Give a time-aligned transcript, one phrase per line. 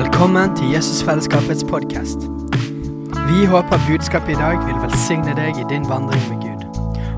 [0.00, 2.18] Velkommen til Jesusfellesskapets podkast.
[3.30, 6.62] Vi håper budskapet i dag vil velsigne deg i din vandring med Gud.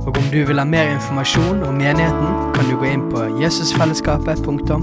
[0.07, 4.79] Og om du vil ha mer informasjon om menigheten, kan du gå inn på jesusfellesskapet.no.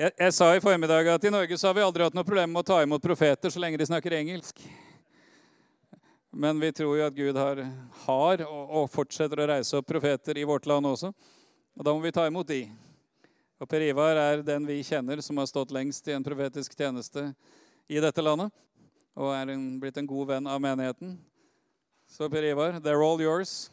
[0.00, 2.56] Jeg, jeg sa i formiddag at i Norge så har vi aldri hatt noe problem
[2.56, 4.56] med å ta imot profeter så lenge de snakker engelsk.
[6.32, 7.66] Men vi tror jo at Gud har,
[8.08, 11.12] har og, og fortsetter å reise opp profeter i vårt land også.
[11.74, 12.68] Og da må vi ta imot de.
[13.58, 17.32] Og Per Ivar er den vi kjenner som har stått lengst i en profetisk tjeneste
[17.90, 18.52] i dette landet.
[19.18, 21.16] Og er en, blitt en god venn av menigheten.
[22.06, 23.70] Så Per Ivar, they're all yours.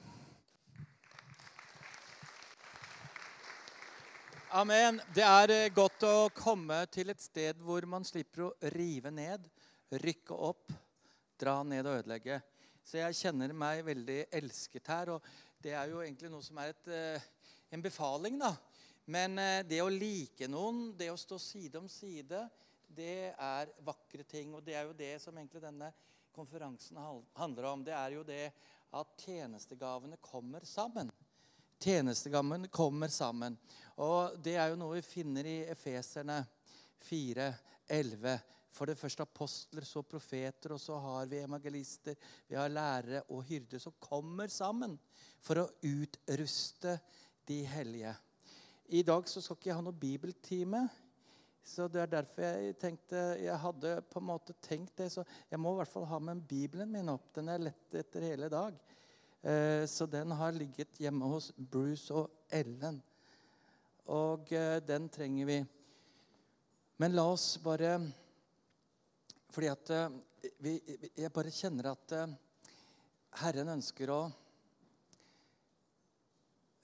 [4.49, 4.98] Amen.
[5.13, 9.46] Det er eh, godt å komme til et sted hvor man slipper å rive ned,
[10.02, 10.74] rykke opp,
[11.40, 12.41] dra ned og ødelegge.
[12.84, 15.13] Så jeg kjenner meg veldig elsket her.
[15.13, 15.30] Og
[15.62, 17.30] det er jo egentlig noe som er et, eh,
[17.72, 18.55] en befaling, da.
[19.05, 22.44] Men eh, det å like noen, det å stå side om side,
[22.91, 24.54] det er vakre ting.
[24.55, 25.92] Og det er jo det som egentlig denne
[26.36, 26.99] konferansen
[27.38, 27.86] handler om.
[27.88, 28.46] Det er jo det
[28.92, 31.12] at tjenestegavene kommer sammen.
[31.82, 33.55] Tjenestegavene kommer sammen.
[34.04, 36.42] Og det er jo noe vi finner i Efeserne
[37.08, 37.48] 4,
[37.88, 38.36] 11.
[38.72, 42.16] For det første apostler, så profeter, og så har vi evangelister,
[42.48, 44.96] vi har lærere og hyrder som kommer sammen
[45.44, 46.96] for å utruste
[47.52, 48.16] de hellige.
[48.88, 50.85] I dag så skal ikke jeg ha noe bibeltime.
[51.63, 55.12] Så Det er derfor jeg tenkte, jeg hadde på en måte tenkt det.
[55.12, 57.30] Så jeg må i hvert fall ha med Bibelen min opp.
[57.35, 58.80] Den er lett etter hele dag.
[59.41, 63.02] Eh, så den har ligget hjemme hos Bruce og Ellen.
[64.08, 65.59] Og eh, den trenger vi.
[67.02, 67.96] Men la oss bare
[69.52, 70.19] Fordi at eh,
[70.63, 70.78] vi,
[71.18, 72.13] jeg bare kjenner at
[73.41, 74.22] Herren ønsker å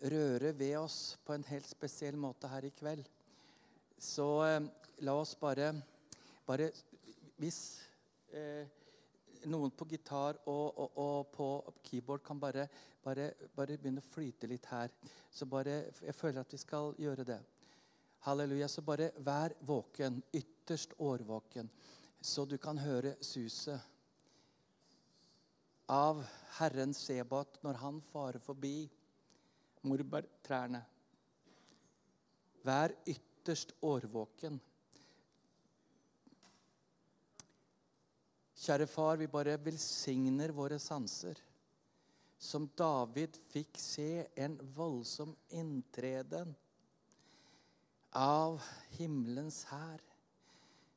[0.02, 3.06] røre ved oss på en helt spesiell måte her i kveld.
[3.98, 4.62] Så eh,
[5.06, 5.74] la oss bare,
[6.46, 6.72] bare
[7.38, 7.58] Hvis
[8.34, 8.66] eh,
[9.46, 11.48] noen på gitar og, og, og, på
[11.86, 12.68] keyboard kan bare,
[13.04, 14.90] bare, bare, begynne å flyte litt her,
[15.30, 17.40] så bare Jeg føler at vi skal gjøre det.
[18.26, 18.68] Halleluja.
[18.68, 21.70] Så bare vær våken, ytterst årvåken,
[22.22, 23.80] så du kan høre suset
[25.88, 26.20] av
[26.58, 28.90] Herren Sebat når han farer forbi
[29.88, 30.84] morbærtrærne.
[32.68, 34.60] Vær ytterst årvåken.
[38.58, 41.40] Kjære far, vi bare velsigner våre sanser.
[42.38, 46.52] Som David fikk se en voldsom inntreden
[48.18, 48.60] av
[48.98, 50.02] himmelens hær,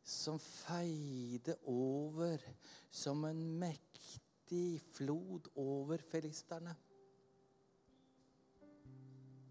[0.05, 2.43] som feide over
[2.91, 6.75] som en mektig flod over filisterne.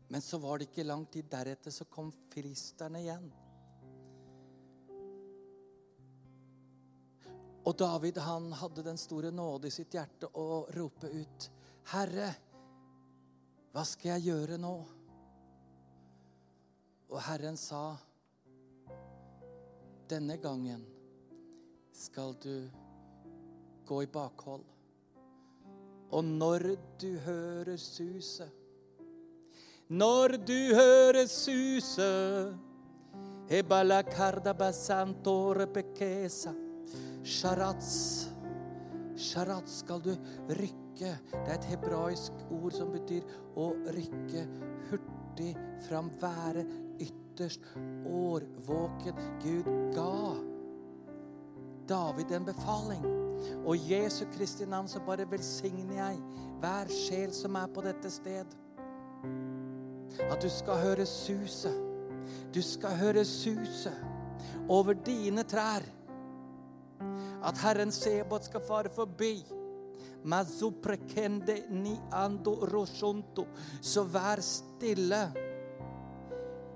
[0.09, 3.27] Men så var det ikke lang tid deretter, så kom filisterne igjen.
[7.69, 11.49] Og David han hadde den store nåde i sitt hjerte å rope ut,
[11.91, 12.29] 'Herre,
[13.69, 14.87] hva skal jeg gjøre nå?'
[17.09, 17.97] Og Herren sa,
[20.09, 20.85] 'Denne gangen
[21.93, 22.71] skal du
[23.85, 24.65] gå i bakhold.'
[26.09, 28.58] Og når du hører suset
[29.89, 32.57] når du hører suset
[33.49, 36.51] Ebala karda basantore pekesa.
[37.25, 38.27] Sharats.
[39.17, 40.11] Sharats skal du
[40.53, 41.15] rykke.
[41.31, 43.25] Det er et hebraisk ord som betyr
[43.57, 44.45] å rykke
[44.91, 45.55] hurtig
[45.87, 46.11] fram.
[46.21, 46.67] Være
[47.01, 47.65] ytterst
[48.05, 49.25] årvåken.
[49.41, 50.13] Gud ga
[51.89, 53.09] David en befaling.
[53.65, 56.21] Og Jesu Kristi navn så bare velsigner jeg
[56.61, 58.59] hver sjel som er på dette sted.
[60.27, 61.75] At du skal høre suset.
[62.53, 63.95] Du skal høre suset
[64.69, 65.85] over dine trær.
[67.45, 69.45] At Herren Sebot skal fare forbi.
[73.81, 75.23] Så vær stille.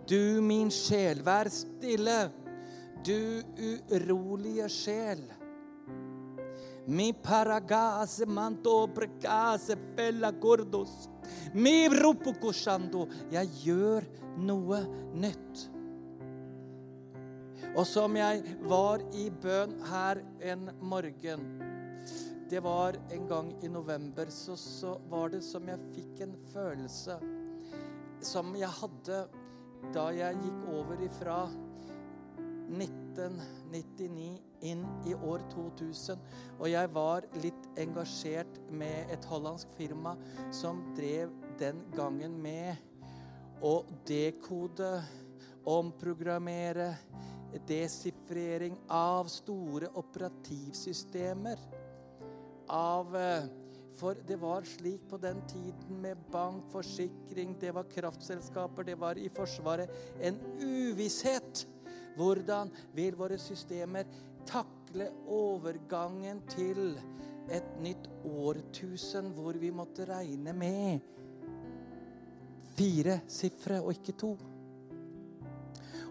[0.10, 2.32] Du, min sjel, vær stille.
[3.04, 3.42] Du
[3.92, 5.24] urolige sjel.
[6.86, 11.08] Mi paragase manto precase fella gordos.
[11.54, 13.08] Mi rupukushando.
[13.32, 14.08] Jeg gjør
[14.44, 14.82] noe
[15.14, 15.70] nytt.
[17.74, 21.46] Og som jeg var i bønn her en morgen
[22.50, 27.18] Det var en gang i november, så, så var det som jeg fikk en følelse
[28.24, 29.24] som jeg hadde
[29.94, 31.40] da jeg gikk over ifra
[32.70, 36.22] 1999 inn i år 2000.
[36.60, 40.16] Og jeg var litt engasjert med et hollandsk firma
[40.56, 42.80] som drev den gangen med
[43.64, 44.98] å dekode,
[45.64, 46.90] omprogrammere,
[47.68, 51.60] desifrering av store operativsystemer.
[52.74, 53.52] Av eh,
[53.94, 59.20] For det var slik på den tiden med bank, forsikring, det var kraftselskaper, det var
[59.22, 61.68] i Forsvaret en uvisshet.
[62.18, 64.10] Hvordan vil våre systemer
[64.48, 66.94] takle overgangen til
[67.52, 71.10] et nytt årtusen hvor vi måtte regne med
[72.78, 74.34] fire sifre og ikke to?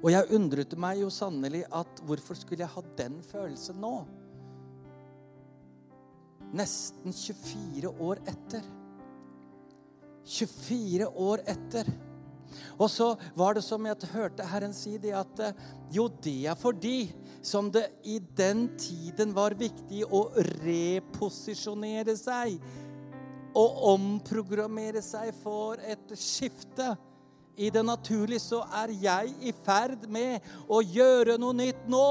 [0.03, 3.95] Og jeg undret meg jo sannelig at hvorfor skulle jeg ha den følelsen nå?
[6.53, 8.67] Nesten 24 år etter.
[10.27, 11.89] 24 år etter.
[12.79, 15.43] Og så var det som jeg hørte Herren si det, at
[15.93, 17.13] jo, det er fordi
[17.43, 20.29] som det i den tiden var viktig å
[20.63, 22.59] reposisjonere seg
[23.59, 26.95] og omprogrammere seg for et skifte.
[27.57, 30.41] I det naturlige så er jeg i ferd med
[30.73, 32.09] å gjøre noe nytt nå.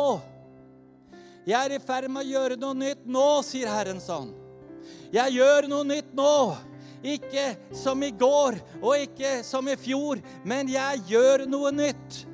[1.47, 4.29] Jeg er i ferd med å gjøre noe nytt nå, sier Herren sånn.
[5.11, 6.33] Jeg gjør noe nytt nå.
[7.01, 12.25] Ikke som i går og ikke som i fjor, men jeg gjør noe nytt.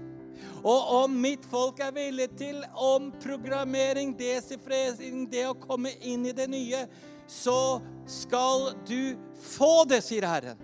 [0.68, 6.50] Og om mitt folk er villig til omprogrammering, desifrering, det å komme inn i det
[6.52, 6.84] nye,
[7.28, 9.16] så skal du
[9.54, 10.60] få det, sier Herren.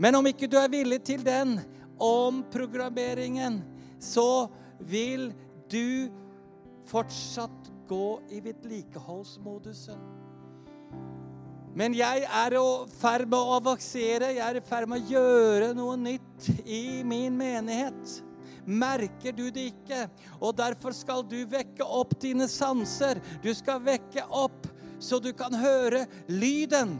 [0.00, 1.58] Men om ikke du er villig til den
[2.00, 3.60] omprogrammeringen,
[4.00, 4.48] så
[4.80, 5.28] vil
[5.70, 6.08] du
[6.88, 10.19] fortsatt gå i vedlikeholdsmodusen.
[11.80, 12.62] Men jeg er i
[13.00, 14.34] ferd med å avansere.
[14.34, 18.18] Jeg er i ferd med å gjøre noe nytt i min menighet.
[18.68, 20.02] Merker du det ikke?
[20.44, 23.22] Og derfor skal du vekke opp dine sanser.
[23.40, 24.68] Du skal vekke opp
[25.00, 26.98] så du kan høre lyden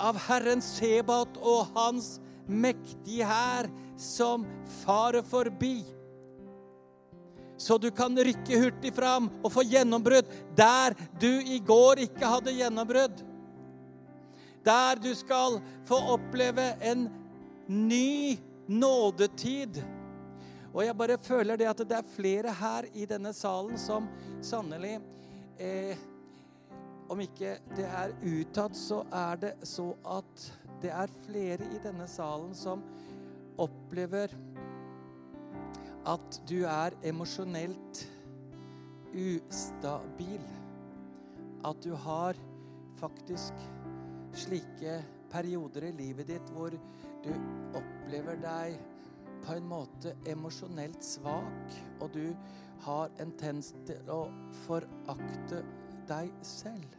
[0.00, 2.14] av Herren Sebat og hans
[2.48, 3.68] mektige hær
[4.00, 4.48] som
[4.80, 5.82] farer forbi
[7.62, 12.54] så du kan rykke hurtig fram og få gjennombrudd der du i går ikke hadde
[12.56, 13.22] gjennombrudd.
[14.66, 17.06] Der du skal få oppleve en
[17.70, 19.78] ny nådetid.
[20.72, 24.08] Og jeg bare føler det at det er flere her i denne salen som
[24.42, 24.96] sannelig
[25.60, 25.94] eh,
[27.12, 30.46] Om ikke det er utad, så er det så at
[30.82, 32.80] det er flere i denne salen som
[33.60, 34.32] opplever
[36.08, 38.02] at du er emosjonelt
[39.12, 40.44] ustabil.
[41.64, 42.38] At du har
[42.98, 43.66] faktisk
[44.34, 44.98] slike
[45.32, 46.74] perioder i livet ditt hvor
[47.22, 47.32] du
[47.78, 48.80] opplever deg
[49.42, 52.34] på en måte emosjonelt svak, og du
[52.84, 54.24] har en tendens til å
[54.64, 55.62] forakte
[56.08, 56.98] deg selv.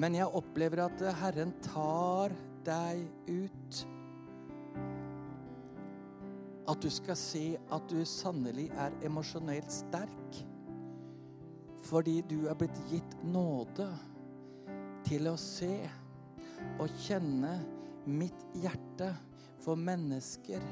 [0.00, 2.32] Men jeg opplever at Herren tar
[2.64, 3.80] deg ut
[6.68, 10.40] at du skal se at du sannelig er emosjonelt sterk.
[11.86, 13.88] Fordi du er blitt gitt nåde
[15.06, 15.74] til å se
[16.80, 17.54] og kjenne
[18.10, 19.10] mitt hjerte
[19.60, 20.62] for mennesker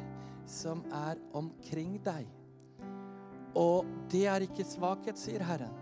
[0.48, 2.28] som er omkring deg.
[3.58, 5.74] Og det er ikke svakhet, sier Herren.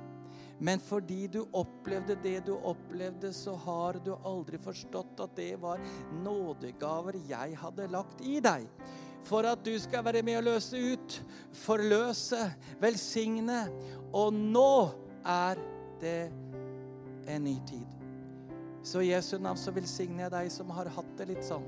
[0.57, 5.83] Men fordi du opplevde det du opplevde, så har du aldri forstått at det var
[6.25, 8.65] nådegaver jeg hadde lagt i deg
[9.27, 11.19] for at du skal være med å løse ut,
[11.65, 12.41] forløse,
[12.83, 13.67] velsigne.
[14.15, 14.73] Og nå
[15.27, 15.61] er
[16.01, 16.21] det
[17.27, 17.97] en ny tid.
[18.87, 21.65] Så i Jesu navn så velsigner jeg deg som har hatt det litt sånn.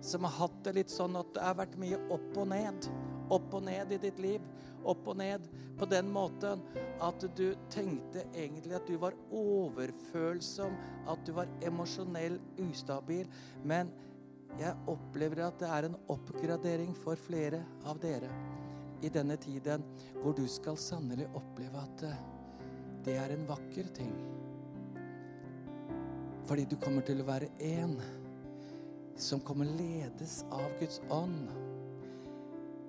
[0.00, 2.88] Som har hatt det litt sånn at det har vært mye opp og ned.
[3.32, 4.44] Opp og ned i ditt liv.
[4.86, 5.44] Opp og ned
[5.76, 6.62] på den måten
[7.04, 10.76] at du tenkte egentlig at du var overfølsom,
[11.10, 13.28] at du var emosjonell ustabil.
[13.66, 13.92] Men
[14.60, 18.30] jeg opplever at det er en oppgradering for flere av dere
[19.04, 19.84] i denne tiden,
[20.22, 22.04] hvor du skal sannelig oppleve at
[23.06, 24.14] det er en vakker ting.
[26.46, 27.96] Fordi du kommer til å være en
[29.18, 31.48] som kommer ledes av Guds ånd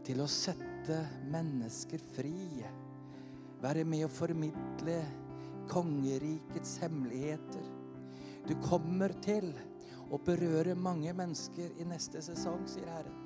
[0.08, 2.64] til å sette mennesker fri.
[3.64, 5.00] Være med å formidle
[5.72, 7.66] kongerikets hemmeligheter.
[8.48, 9.52] Du kommer til
[10.12, 13.24] og berøre mange mennesker i neste sesong, sier Herren.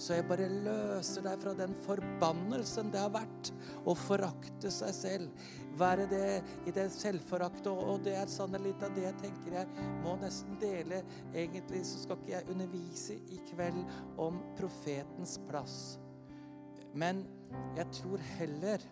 [0.00, 3.50] Så jeg bare løser deg fra den forbannelsen det har vært
[3.84, 5.42] å forakte seg selv.
[5.76, 6.28] Være det
[6.68, 7.68] i det selvforaktet.
[7.68, 11.02] Og det er sannelig litt av det jeg tenker jeg må nesten dele.
[11.34, 13.82] Egentlig så skal ikke jeg undervise i kveld
[14.24, 15.76] om profetens plass.
[16.96, 17.20] Men
[17.76, 18.88] jeg tror heller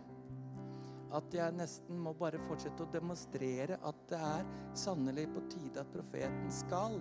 [1.15, 5.93] at jeg nesten må bare fortsette å demonstrere at det er sannelig på tide at
[5.93, 6.99] profeten skal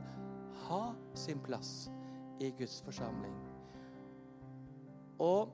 [0.68, 0.84] ha
[1.18, 1.90] sin plass
[2.44, 3.34] i Guds forsamling.
[5.24, 5.52] Og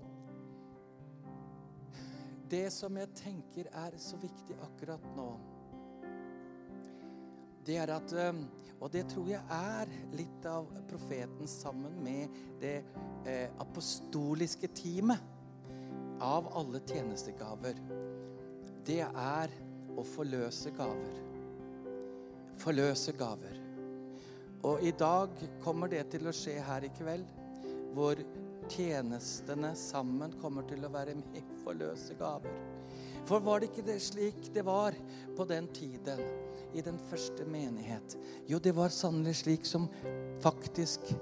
[2.51, 5.31] det som jeg tenker er så viktig akkurat nå,
[7.63, 8.43] det er at eh,
[8.83, 12.81] Og det tror jeg er litt av profeten sammen med det
[13.23, 15.23] eh, apostoliske teamet
[16.19, 17.79] av alle tjenestegaver.
[18.85, 19.53] Det er
[19.97, 21.19] å forløse gaver.
[22.63, 23.59] Forløse gaver.
[24.63, 27.27] Og i dag kommer det til å skje her i kveld,
[27.93, 28.19] hvor
[28.71, 32.55] tjenestene sammen kommer til å være med forløse gaver.
[33.27, 34.95] For var det ikke det slik det var
[35.37, 36.23] på den tiden?
[36.73, 38.17] i den første menighet?
[38.49, 39.87] Jo, det var sannelig slik som
[40.41, 41.13] faktisk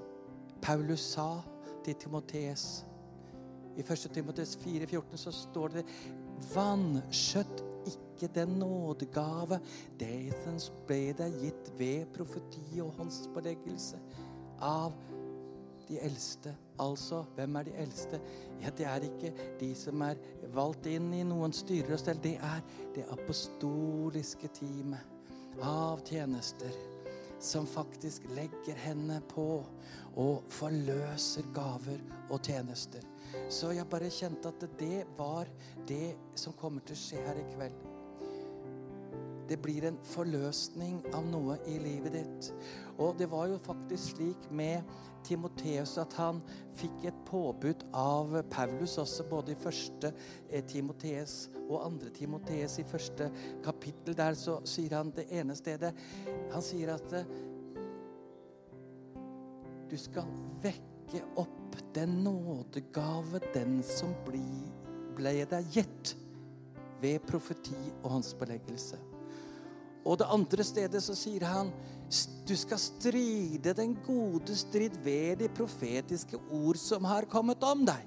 [0.62, 1.42] Paulus sa
[1.84, 2.84] til Timotees.
[3.76, 4.08] I 1.
[4.14, 5.84] Timotees 4,14 så står det
[6.54, 9.58] Vanskjøtt ikke den nådegave,
[10.00, 13.98] det som ble deg gitt ved profeti og håndspåleggelse
[14.62, 14.94] av
[15.88, 16.54] de eldste.
[16.80, 18.20] Altså, hvem er de eldste?
[18.62, 20.16] Ja, Det er ikke de som er
[20.54, 22.22] valgt inn i noen styrer og stell.
[22.22, 22.62] Det er
[22.94, 26.72] det apostoliske teamet av tjenester
[27.42, 29.64] som faktisk legger hendene på
[30.16, 31.98] og forløser gaver
[32.30, 33.11] og tjenester.
[33.52, 35.50] Så jeg bare kjente at det var
[35.88, 37.88] det som kommer til å skje her i kveld.
[39.48, 42.50] Det blir en forløsning av noe i livet ditt.
[43.02, 44.86] Og det var jo faktisk slik med
[45.26, 46.40] Timoteus at han
[46.78, 50.12] fikk et påbud av Paulus også, både i første
[50.48, 53.28] eh, Timoteus og andre Timoteus i første
[53.64, 54.16] kapittel.
[54.18, 55.92] Der så sier han det ene stedet
[56.54, 57.34] Han sier at eh,
[59.90, 60.30] du skal
[60.64, 61.61] vekke opp
[61.94, 66.14] den nådegave, den som ble deg gitt
[67.02, 68.98] ved profeti og håndsbeleggelse.
[70.02, 71.70] Og det andre stedet så sier han
[72.44, 78.02] du skal stride den gode strid ved de profetiske ord som har kommet om deg.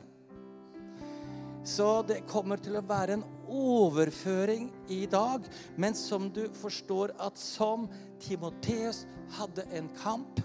[1.66, 5.48] Så det kommer til å være en overføring i dag.
[5.82, 7.88] Men som du forstår at som
[8.22, 9.06] Timoteus
[9.40, 10.44] hadde en kamp,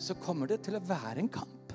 [0.00, 1.74] så kommer det til å være en kamp.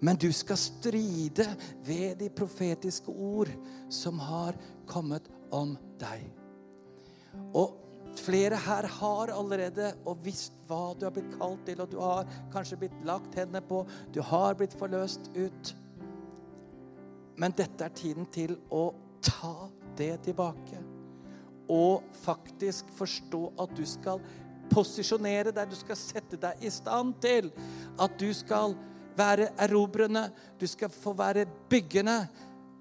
[0.00, 1.46] Men du skal stride
[1.84, 3.50] ved de profetiske ord
[3.92, 4.56] som har
[4.90, 6.24] kommet om deg.
[7.54, 7.80] Og
[8.18, 12.28] flere her har allerede og visst hva du har blitt kalt til, og du har
[12.54, 13.84] kanskje blitt lagt hendene på.
[14.14, 15.74] Du har blitt forløst ut.
[17.36, 18.86] Men dette er tiden til å
[19.24, 20.80] ta det tilbake.
[21.72, 24.20] Og faktisk forstå at du skal
[24.74, 27.50] posisjonere deg, du skal sette deg i stand til
[28.00, 28.74] at du skal
[29.14, 30.26] være erobrende,
[30.58, 32.24] du skal få være byggende,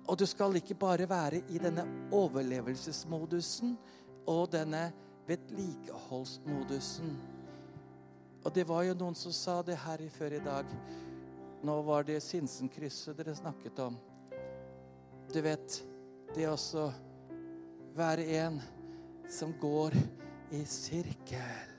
[0.10, 3.78] og du skal ikke bare være i denne overlevelsesmodusen
[4.28, 4.90] og denne
[5.28, 7.14] vedlikeholdsmodusen.
[8.44, 10.68] Og det var jo noen som sa det her før i dag.
[11.64, 13.96] Nå var det Sinsenkrysset dere snakket om.
[15.32, 15.80] Du vet,
[16.36, 16.90] det også
[17.96, 18.60] være en
[19.32, 19.96] som går
[20.52, 21.73] i sirkel.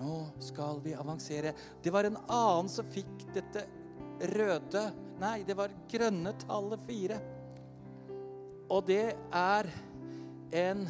[0.00, 1.52] Nå skal vi avansere.
[1.82, 3.66] Det var en annen som fikk dette
[4.32, 4.88] røde
[5.20, 7.18] Nei, det var grønne tallet fire.
[8.72, 9.66] Og det er
[10.56, 10.86] en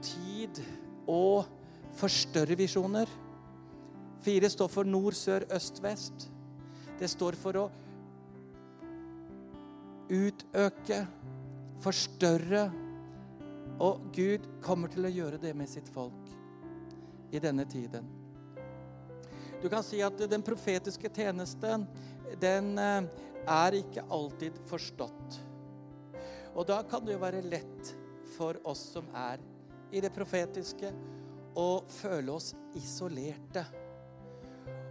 [0.00, 0.62] tid
[1.04, 1.44] å
[1.98, 3.10] forstørre visjoner.
[4.24, 6.30] Fire står for nord, sør, øst, vest.
[6.96, 7.66] Det står for å
[10.08, 11.02] utøke,
[11.84, 12.64] forstørre.
[13.84, 16.23] Og Gud kommer til å gjøre det med sitt folk
[17.34, 18.06] i denne tiden.
[19.62, 21.86] Du kan si at den profetiske tjenesten,
[22.40, 23.06] den eh,
[23.48, 25.38] er ikke alltid forstått.
[26.54, 27.94] Og da kan det jo være lett
[28.36, 29.42] for oss som er
[29.94, 30.90] i det profetiske,
[31.54, 33.62] å føle oss isolerte.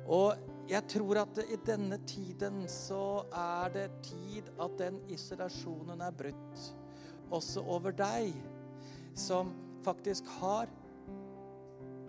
[0.07, 6.15] Og jeg tror at i denne tiden så er det tid at den isolasjonen er
[6.15, 6.69] brutt.
[7.35, 8.31] Også over deg,
[9.15, 9.51] som
[9.83, 10.71] faktisk har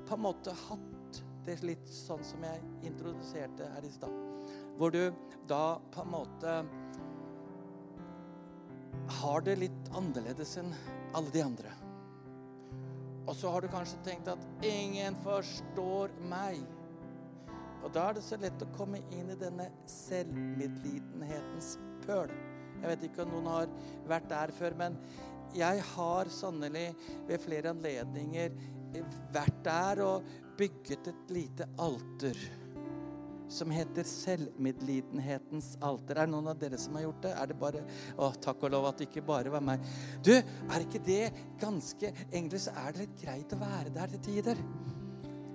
[0.08, 4.12] på en måte hatt det litt sånn som jeg introduserte her i stad.
[4.78, 5.12] Hvor du
[5.48, 6.54] da på en måte
[9.20, 10.72] har det litt annerledes enn
[11.14, 11.72] alle de andre.
[13.24, 16.66] Og så har du kanskje tenkt at 'ingen forstår meg'.
[17.84, 22.30] Og da er det så lett å komme inn i denne selvmedlidenhetens pøl.
[22.80, 23.68] Jeg vet ikke om noen har
[24.08, 24.98] vært der før, men
[25.54, 26.94] jeg har sannelig
[27.28, 28.50] ved flere anledninger
[29.34, 32.38] vært der og bygget et lite alter
[33.54, 36.18] som heter Selvmedlidenhetens alter.
[36.18, 37.32] Er det noen av dere som har gjort det?
[37.38, 37.82] Er det bare
[38.16, 39.84] Å, takk og lov at det ikke bare var meg.
[40.24, 41.28] Du, er ikke det
[41.60, 44.62] ganske Egentlig så er det litt greit å være der til tider.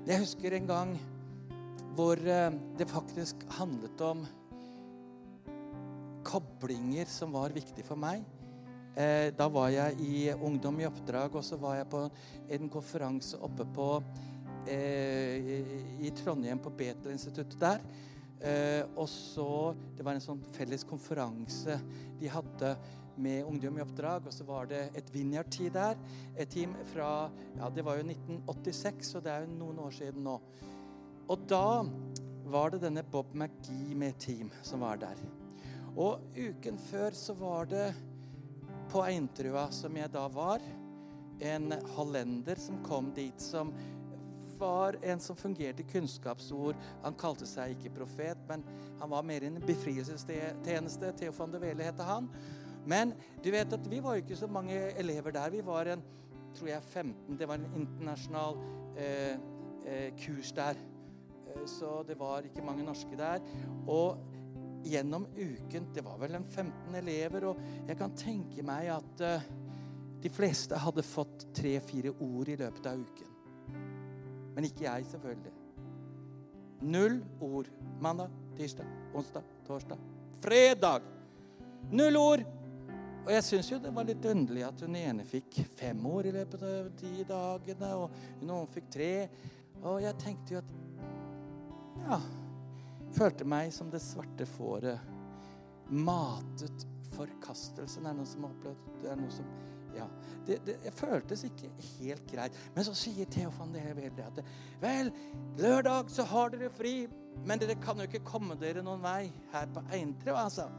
[0.08, 0.94] Jeg husker en gang
[1.98, 4.22] hvor eh, det faktisk handlet om
[6.30, 8.24] koblinger som var viktig for meg.
[8.96, 12.04] Eh, da var jeg i Ungdom i oppdrag, og så var jeg på
[12.50, 13.90] en konferanse oppe på
[14.68, 15.52] eh,
[16.02, 17.84] i Trondheim, på Betel-instituttet der.
[18.40, 21.76] Eh, og så Det var en sånn felles konferanse
[22.20, 22.76] de hadde
[23.20, 24.28] med Ungdom i oppdrag.
[24.28, 26.00] Og så var det et Vineyard-tid der.
[26.38, 30.24] Et team fra Ja, det var jo 1986, så det er jo noen år siden
[30.24, 30.40] nå.
[31.30, 31.86] Og da
[32.50, 35.20] var det denne Bob McGee med team som var der.
[35.96, 37.94] Og uken før så var det
[38.90, 40.64] på Eintrua, som jeg da var,
[41.40, 43.72] en hollender som kom dit, som
[44.60, 46.76] var en som fungerte kunnskapsord.
[47.04, 48.66] Han kalte seg ikke profet, men
[49.00, 51.14] han var mer en befrielsestjeneste.
[51.22, 52.28] Theofan de Vele het han.
[52.90, 55.54] Men du vet at vi var jo ikke så mange elever der.
[55.54, 56.04] Vi var en
[56.58, 57.38] tror jeg 15.
[57.40, 58.58] Det var en internasjonal
[58.98, 59.36] eh,
[59.86, 60.80] eh, kurs der.
[61.48, 63.40] Eh, så det var ikke mange norske der.
[63.88, 64.18] Og
[64.86, 69.50] gjennom uken Det var vel en 15 elever, og jeg kan tenke meg at uh,
[70.20, 73.36] de fleste hadde fått tre-fire ord i løpet av uken.
[74.56, 75.54] Men ikke jeg, selvfølgelig.
[76.90, 77.70] Null ord.
[78.04, 80.02] Mandag, tirsdag, onsdag, torsdag,
[80.44, 81.08] fredag.
[81.92, 82.44] Null ord.
[83.26, 86.34] Og jeg syns jo det var litt underlig at hun ene fikk fem ord i
[86.34, 89.14] løpet av de dagene, og noen fikk tre.
[89.84, 90.78] Og jeg tenkte jo at
[92.10, 92.20] Ja.
[93.16, 95.00] Følte meg som det svarte fåret.
[95.90, 96.86] Matet
[97.16, 98.06] forkastelsen.
[98.06, 99.10] Er det noen som har opplevd det?
[99.10, 99.50] er noe som
[99.96, 100.06] ja,
[100.46, 102.58] det, det, det, føltes ikke helt greit.
[102.76, 104.44] Men så sier Theofan det veldig at
[104.82, 105.10] Vel,
[105.60, 106.94] lørdag så har dere fri,
[107.48, 110.70] men dere kan jo ikke komme dere noen vei her på Eintre, altså.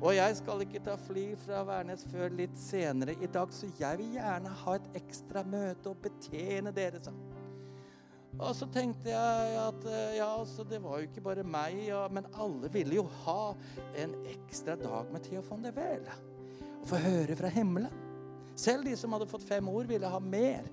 [0.00, 4.00] Og jeg skal ikke ta fly fra Værnes før litt senere i dag, så jeg
[4.00, 7.12] vil gjerne ha et ekstra møte og betjene dere, sa
[8.40, 12.28] og så tenkte jeg at ja, altså, det var jo ikke bare meg, ja, men
[12.32, 13.52] alle ville jo ha
[14.00, 16.06] en ekstra dag med Theo von der Vel.
[16.80, 17.92] Og få høre fra himmelen.
[18.56, 20.64] Selv de som hadde fått fem ord, ville ha mer.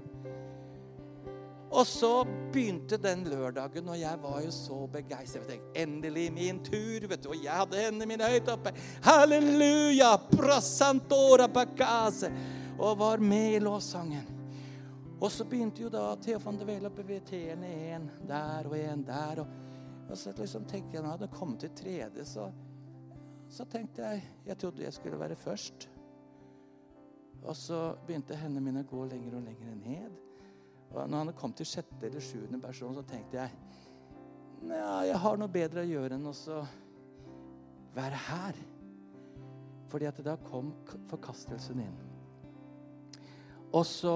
[1.67, 2.12] Og så
[2.53, 5.60] begynte den lørdagen, og jeg var jo så begeistret.
[5.75, 7.34] Endelig min tur, vet du.
[7.34, 8.71] Og jeg hadde hendene mine høyt oppe.
[9.03, 10.13] Halleluja!
[10.32, 12.32] Prasantora bakase!
[12.77, 14.37] Og var med i låssangen.
[15.17, 19.03] Og så begynte jo da Theo van de Vele å BVT-ene en der og en
[19.06, 19.41] der.
[19.41, 19.53] Og,
[20.06, 22.51] og så liksom tenkte jeg når jeg hadde kommet til tredje, så,
[23.49, 25.89] så tenkte jeg Jeg trodde jeg skulle være først.
[27.43, 30.21] Og så begynte hendene mine å gå lenger og lenger ned.
[30.93, 33.58] Og når han kom til sjette eller sjuende person, så tenkte jeg
[34.67, 36.62] ja, jeg har noe bedre å gjøre enn å
[37.97, 38.63] være her.
[39.89, 40.73] Fordi at da kom
[41.10, 42.01] forkastelsen inn.
[43.73, 44.15] Og så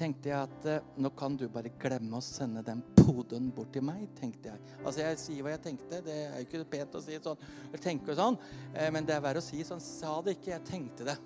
[0.00, 3.84] tenkte jeg at eh, nå kan du bare glemme å sende den poden bort til
[3.84, 4.62] meg, tenkte jeg.
[4.80, 6.00] Altså, jeg sier hva jeg tenkte.
[6.06, 7.44] Det er jo ikke pent å si sånn,
[7.82, 8.38] tenke sånn,
[8.72, 9.82] eh, men det er verre å si sånn.
[9.84, 11.18] Sa det ikke, jeg tenkte det.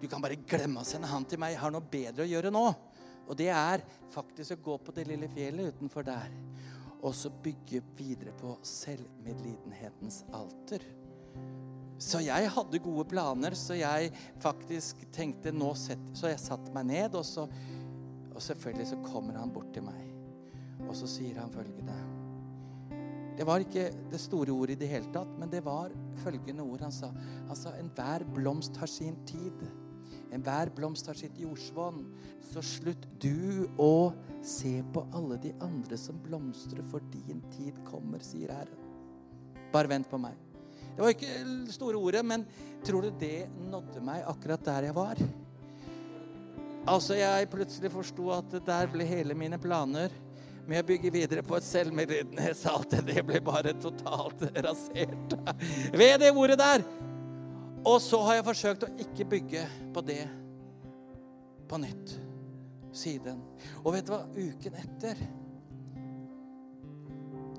[0.00, 1.56] Du kan bare glemme å sende han til meg.
[1.56, 2.64] Jeg har noe bedre å gjøre nå.
[3.30, 6.32] Og det er faktisk å gå på det lille fjellet utenfor der.
[7.00, 10.84] Og så bygge videre på selvmedlidenhetens alter.
[12.00, 14.08] Så jeg hadde gode planer, så jeg
[14.40, 17.44] faktisk tenkte nå sett, Så jeg satte meg ned, og så
[18.40, 20.00] Og selvfølgelig så kommer han bort til meg.
[20.86, 21.92] Og så sier han følgende
[23.36, 26.80] Det var ikke det store ordet i det hele tatt, men det var følgende ord
[26.86, 27.10] han sa.
[27.50, 29.60] Han sa enhver blomst har sin tid.
[30.32, 32.00] Enhver blomst har sitt jordsvonn.
[32.48, 38.24] Så slutt du å se på alle de andre som blomstrer, for din tid kommer,
[38.24, 38.88] sier Herren.
[39.72, 40.40] Bare vent på meg.
[40.96, 42.48] Det var ikke store ordet, men
[42.88, 45.20] tror du det nådde meg akkurat der jeg var?
[46.88, 50.12] Altså, jeg plutselig forsto at der ble hele mine planer
[50.68, 55.36] med å bygge videre på et selvmedlidenhetsalter, det ble bare totalt rasert
[55.92, 56.84] ved det ordet der.
[57.84, 59.64] Og så har jeg forsøkt å ikke bygge
[59.94, 60.24] på det
[61.68, 62.16] på nytt
[62.96, 63.40] siden.
[63.84, 64.24] Og vet du hva?
[64.34, 65.20] Uken etter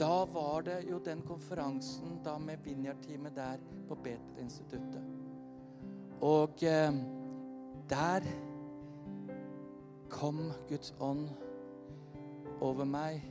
[0.02, 5.04] Da var det jo den konferansen da med Vinjar-teamet der på Betel-instituttet.
[6.26, 6.96] Og eh,
[7.90, 8.26] der
[10.12, 11.30] kom Guds ånd
[12.62, 13.24] over meg.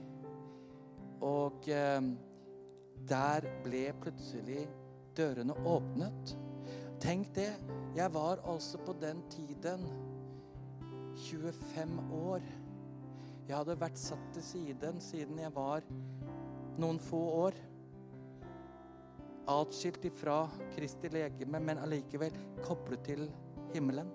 [1.25, 2.01] Og eh,
[3.09, 4.65] der ble plutselig
[5.17, 6.37] dørene åpnet.
[7.01, 7.53] Tenk det.
[7.97, 9.87] Jeg var altså på den tiden
[11.17, 12.45] 25 år.
[13.49, 15.85] Jeg hadde vært satt til siden siden jeg var
[16.81, 17.59] noen få år.
[19.51, 20.45] Atskilt ifra
[20.77, 23.27] Kristi legeme, men allikevel koblet til
[23.75, 24.13] himmelen.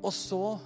[0.00, 0.58] Og så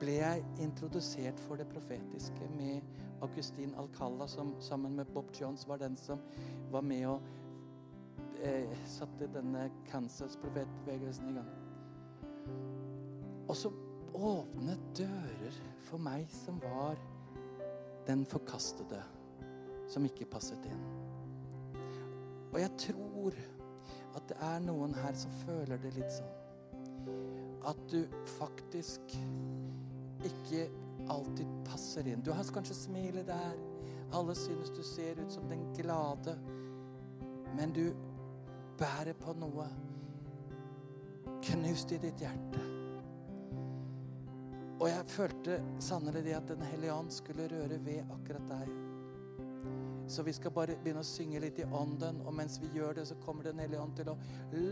[0.00, 2.80] ble jeg introdusert for det profetiske med
[3.24, 6.20] Augustin Alcala, som sammen med Bob Jones var den som
[6.70, 7.20] var med og
[8.42, 11.50] eh, satte denne Kansas profetbevegelsen i gang.
[13.48, 13.72] Og så
[14.14, 15.56] åpnet dører
[15.88, 17.00] for meg som var
[18.06, 19.00] den forkastede,
[19.88, 20.84] som ikke passet inn.
[22.52, 23.40] Og jeg tror
[24.16, 27.39] at det er noen her som føler det litt sånn.
[27.68, 28.04] At du
[28.38, 29.16] faktisk
[30.24, 30.68] ikke
[31.10, 32.22] alltid passer inn.
[32.24, 33.58] Du har kanskje smilet der.
[34.16, 36.38] Alle synes du ser ut som den glade.
[37.56, 37.92] Men du
[38.78, 39.66] bærer på noe
[41.44, 42.62] knust i ditt hjerte.
[44.80, 48.70] Og jeg følte sannelig det at Den hellige ånd skulle røre ved akkurat deg.
[50.10, 53.06] Så vi skal bare begynne å synge litt i ånden, og mens vi gjør det,
[53.06, 54.16] så kommer Den hellige ånd til å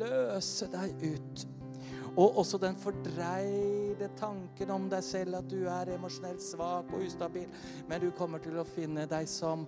[0.01, 1.45] løse deg ut.
[2.19, 7.47] Og også den fordreide tanken om deg selv, at du er emosjonelt svak og ustabil.
[7.87, 9.67] Men du kommer til å finne deg som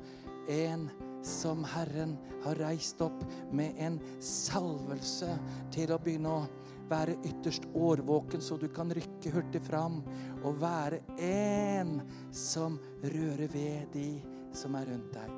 [0.50, 0.88] en
[1.22, 5.28] som Herren har reist opp med en salvelse
[5.74, 6.46] til å begynne å
[6.90, 10.00] være ytterst årvåken, så du kan rykke hurtig fram
[10.42, 12.00] og være en
[12.34, 14.08] som rører ved de
[14.56, 15.30] som er rundt deg.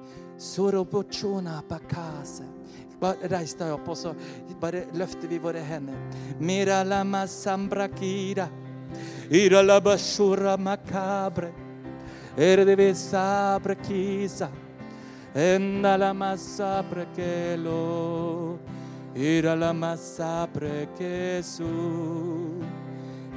[3.02, 4.12] Bare reis deg opp, og så
[4.62, 5.98] bare løfter vi våre hender.
[6.38, 8.46] Mira lama sambrakira.
[9.30, 11.50] Ira la basura macabre.
[12.36, 14.48] Erdevi sabre kisa.
[15.34, 18.58] Enda la masabre kelo.
[19.16, 22.62] Ira la masabre kesu.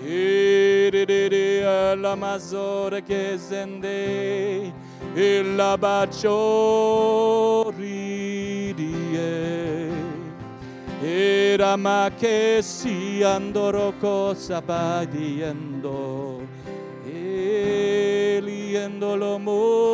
[0.06, 4.74] Ira la mazore che zende.
[5.14, 8.94] Ella bacio ridie
[11.02, 16.42] Era ma che si andoro cosa padiendo
[17.06, 17.96] Eliendo
[19.16, 19.86] lo mori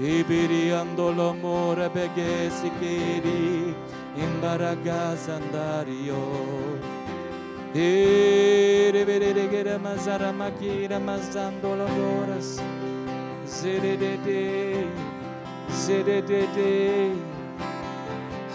[0.00, 3.74] e Ibiriando l'amore beghesi kiri
[4.16, 6.22] Imbaragazandario
[7.74, 12.62] Ere verere gere mazara makira mazando l'amores
[13.44, 14.86] Zere de de
[15.68, 17.12] Zere de de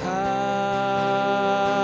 [0.01, 1.82] Hallelujah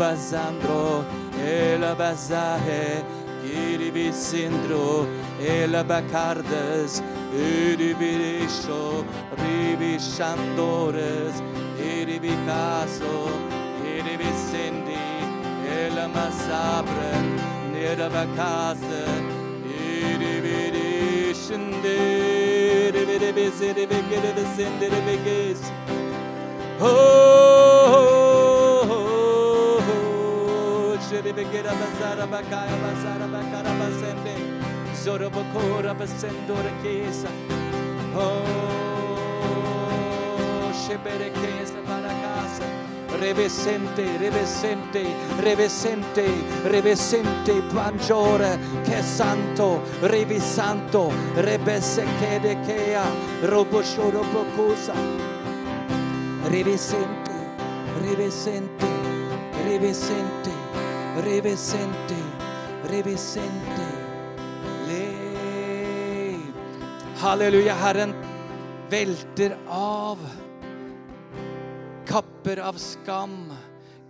[0.00, 1.04] bazandro,
[1.36, 3.04] ela bazahe,
[3.42, 5.06] kiribisindro,
[5.38, 7.02] ela bakardes,
[7.34, 9.04] iribirisho,
[9.42, 11.34] ribishandores,
[11.78, 13.28] iribikaso,
[13.84, 15.04] iribisindi,
[15.82, 17.26] ela masabren,
[17.72, 19.24] nera bakasen,
[19.68, 21.98] iribirishindi,
[22.88, 25.78] iribiribisindi, iribiribisindi, iribiribisindi,
[26.82, 26.88] Oh, oh,
[27.94, 27.99] oh
[31.22, 34.34] rebegera bazara bakaya bazara bakara basende
[34.94, 37.28] zorobokora basendora chiesa.
[38.14, 38.70] Oh
[40.72, 42.64] shebere chiesa para casa
[43.18, 45.04] revescente revescente
[45.38, 46.24] revescente
[46.64, 53.04] revescente bangiore che santo revi santo che de chea
[53.42, 54.94] roboshoro bocusa
[56.44, 57.30] revescente
[58.00, 58.86] revescente
[59.64, 60.59] revescente
[61.24, 62.18] revesente,
[62.90, 63.86] revesente.
[64.88, 66.52] Lev.
[67.20, 68.14] Halleluja, Herren
[68.90, 70.18] velter av
[72.06, 73.52] kapper av skam,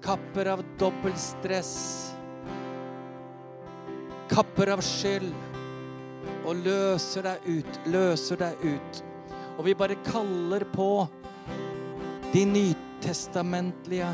[0.02, 2.14] kapper av dobbeltstress,
[4.28, 5.34] kapper av skyld,
[6.48, 9.02] og løser deg ut, løser deg ut.
[9.58, 10.88] Og vi bare kaller på
[12.32, 14.08] de nytestamentlige,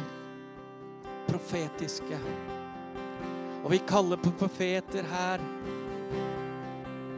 [1.29, 2.19] profetiske.
[3.67, 5.41] Og vi kaller på profeter her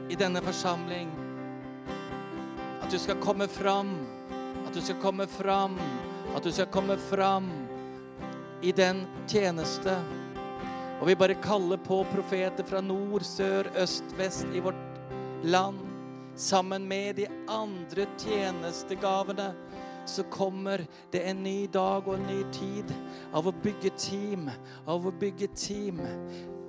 [0.08, 1.10] i denne forsamling.
[2.80, 3.90] At du skal komme fram,
[4.64, 5.76] at du skal komme fram,
[6.32, 7.50] at du skal komme fram
[8.64, 9.98] i den tjeneste.
[11.02, 15.84] Og vi bare kaller på profeter fra nord, sør, øst, vest i vårt land.
[16.34, 19.52] Sammen med de andre tjenestegavene
[20.08, 22.92] så kommer det en ny dag og en ny tid
[23.32, 24.50] av å bygge team,
[24.86, 26.00] av å bygge team.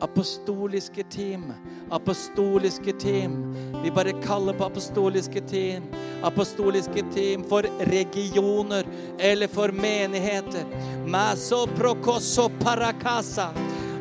[0.01, 1.49] Apostoliske team,
[1.91, 3.39] apostoliske team.
[3.83, 5.89] Vi bare kaller på apostoliske team.
[6.23, 8.87] Apostoliske team for regioner
[9.19, 10.65] eller for menigheter.
[11.07, 13.51] Maso prokoso parakasa.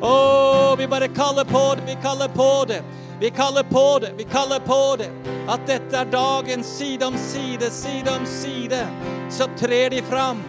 [0.01, 2.83] Å, vi bare kaller på det, vi kaller på det.
[3.21, 5.11] Vi kaller på det, vi kaller på det.
[5.49, 8.87] At dette er dagen side om side, side om side.
[9.31, 10.43] Så trer de fram.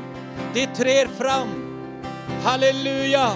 [0.53, 1.47] De trer fram.
[2.43, 3.31] Halleluja.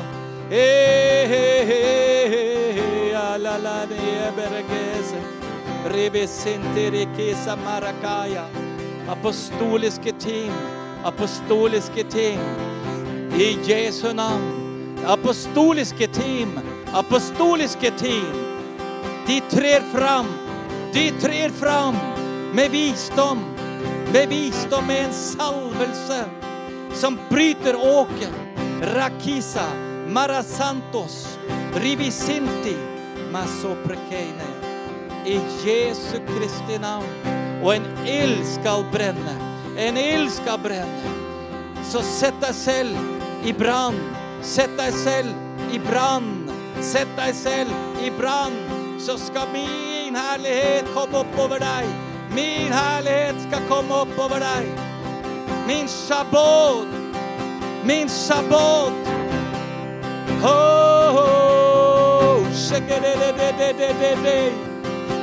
[9.09, 10.51] Apostoliske team.
[11.03, 12.39] Apostoliske team.
[13.39, 14.63] I Jesu navn.
[15.05, 16.59] Apostoliske team.
[16.93, 18.25] Apostoliske team.
[19.27, 20.25] De trer fram.
[20.93, 21.95] De trer fram
[22.53, 23.52] med visdom.
[24.11, 26.25] Med visdom, med en salvelse
[26.93, 28.33] som bryter åken.
[28.81, 29.65] Rakisa,
[30.07, 31.37] Marasantos,
[31.75, 32.75] Rivisinti,
[33.31, 34.49] Masoprekeine.
[35.25, 37.07] I Jesu Kristi navn.
[37.63, 39.35] Og en ild skal brenne.
[39.77, 41.13] En ild skal brenne.
[41.87, 43.97] Så sett deg selv i brann.
[44.43, 45.31] Sett deg selv
[45.73, 46.33] i brann.
[46.83, 48.57] Sett deg selv i brann.
[48.99, 52.12] Så skal min herlighet komme opp over deg.
[52.35, 54.67] Min herlighet skal komme opp over deg.
[55.67, 56.87] Min shabbod.
[57.83, 58.93] Min shabbod.
[60.43, 64.51] Oh, oh, shake-a-de-de-de-de-de-de.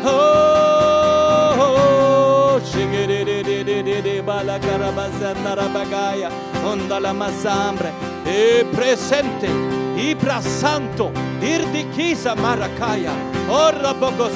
[0.04, 4.22] Oh, oh, shake-a-de-de-de-de-de.
[4.22, 6.30] Balagarabazanarabagaya.
[6.64, 7.92] Ondala mazambre.
[8.26, 9.50] E presente.
[9.96, 11.10] Ibra santo.
[11.42, 13.12] Irdikisa marakaya.
[13.50, 14.30] Ora bogo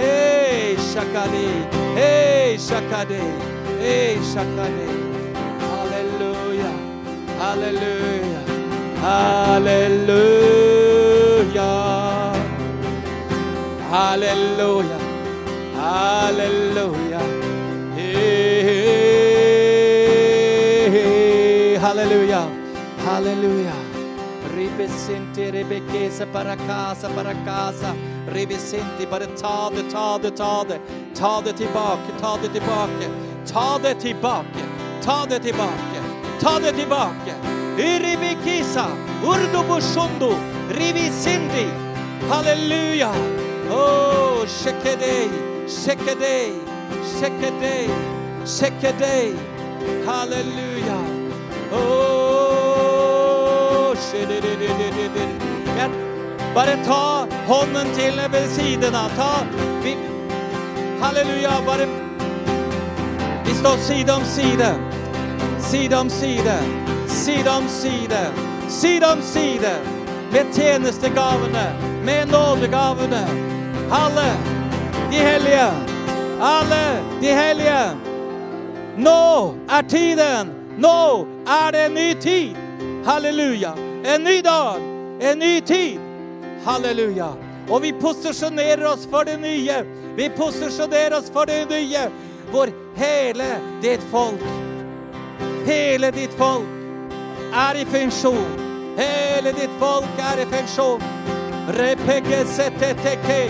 [0.00, 1.54] Ei, Shakadei.
[1.96, 3.32] Ei, Shakadei.
[3.80, 4.98] Ei, Shakadei.
[5.80, 6.70] Aleluia.
[7.50, 8.40] Aleluia.
[9.02, 10.40] Aleluia.
[13.92, 14.98] Aleluia.
[15.80, 17.20] Aleluia.
[21.90, 22.42] Aleluia.
[23.06, 23.74] Aleluia.
[24.54, 27.94] Ribe sentere bequeza para casa, para casa.
[28.32, 30.80] Ribesenti, bare ta det, ta det, ta det.
[31.14, 33.08] Ta det tilbake, ta det tilbake.
[33.52, 34.64] Ta det tilbake,
[35.02, 36.00] ta det tilbake.
[36.40, 37.34] Ta det tilbake.
[37.76, 38.86] Ribikisa,
[39.24, 40.34] urdubushundu,
[40.70, 41.66] ribisindi.
[42.28, 43.10] Halleluja.
[43.70, 45.28] Oh, shekedei,
[45.68, 46.52] shekedei,
[47.18, 47.90] shekedei,
[48.44, 49.34] shekedei.
[50.06, 50.98] Halleluja.
[51.72, 53.00] Oh,
[53.96, 55.39] shedededededede.
[56.54, 59.10] Bare ta hånden til ved siden av.
[59.16, 59.46] Ta
[59.82, 59.96] vi,
[61.00, 61.50] Halleluja.
[61.66, 61.86] Bare
[63.46, 64.74] Vi står side om side.
[65.60, 66.58] Side om side.
[67.08, 68.32] Side om side.
[68.68, 69.70] Side om side.
[70.32, 71.72] Med tjenestegavene.
[72.04, 73.26] Med nådegavene.
[73.92, 74.28] Alle
[75.10, 75.70] de hellige.
[76.40, 77.96] Alle de hellige.
[78.96, 80.50] Nå er tiden.
[80.78, 82.56] Nå er det en ny tid.
[83.06, 83.72] Halleluja.
[84.04, 84.76] En ny dag.
[85.20, 86.09] En ny tid.
[86.64, 87.32] Halleluja.
[87.70, 89.84] Og vi posisjonerer oss for det nye.
[90.16, 92.08] Vi posisjonerer oss for det nye.
[92.50, 93.48] Hvor hele
[93.82, 94.42] ditt folk,
[95.66, 96.66] hele ditt folk
[97.54, 98.58] er i funksjon.
[98.98, 101.04] Hele ditt folk er i funksjon.
[101.78, 103.40] Repekeseteteke,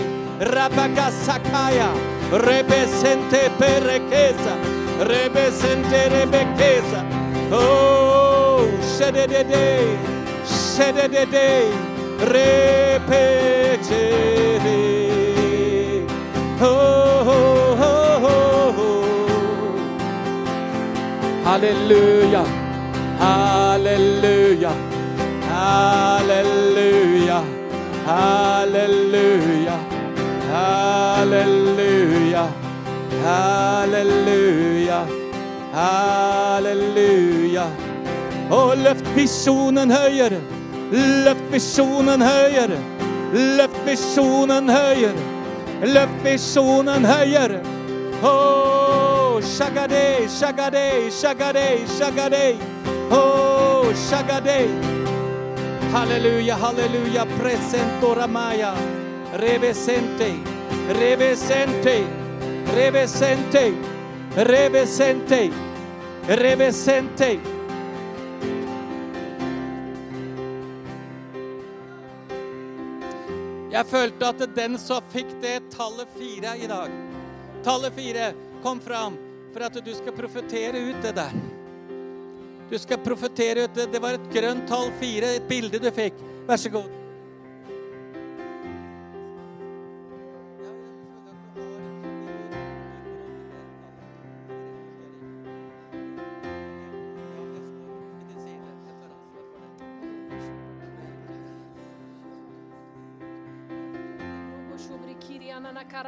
[0.53, 1.89] rabagasakaya,
[2.45, 4.55] rebesente perekesa,
[5.09, 7.01] rebesente rebekesa.
[7.51, 8.61] Oh,
[8.97, 9.97] shededede,
[10.45, 11.47] shededede,
[12.21, 14.01] repete.
[16.63, 19.05] Oh, oh, oh, oh.
[21.45, 22.43] Halleluja,
[23.19, 24.71] halleluja,
[25.49, 27.39] halleluja,
[28.05, 29.77] halleluja,
[30.53, 32.43] halleluja,
[33.25, 34.99] halleluja,
[35.73, 37.65] halleluja.
[38.51, 40.41] Og løft visjonen høyere,
[40.91, 42.79] løft visjonen høyere,
[43.57, 45.27] løft visjonen høyere,
[45.93, 47.61] løft visjonen høyere.
[48.21, 48.81] Oh,
[49.33, 52.59] Oh, shagade, shagade, shagade, shagade.
[53.09, 54.67] Oh, shagade.
[55.91, 57.25] Halleluja, halleluja.
[57.39, 58.73] Presento ramaya.
[59.33, 60.35] Revesente,
[60.99, 62.05] revesente,
[62.75, 63.73] revesente,
[64.35, 65.51] revesente,
[66.27, 67.39] revesente.
[73.71, 76.91] Jeg følte at den som fikk det tallet fire i dag
[77.63, 78.31] Tallet fire
[78.63, 79.15] kom fram
[79.53, 81.33] for at du skal profetere ut det der.
[82.71, 83.89] Du skal profetere ut det.
[83.91, 86.17] Det var et grønt tall fire, et bilde du fikk.
[86.47, 87.00] Vær så god.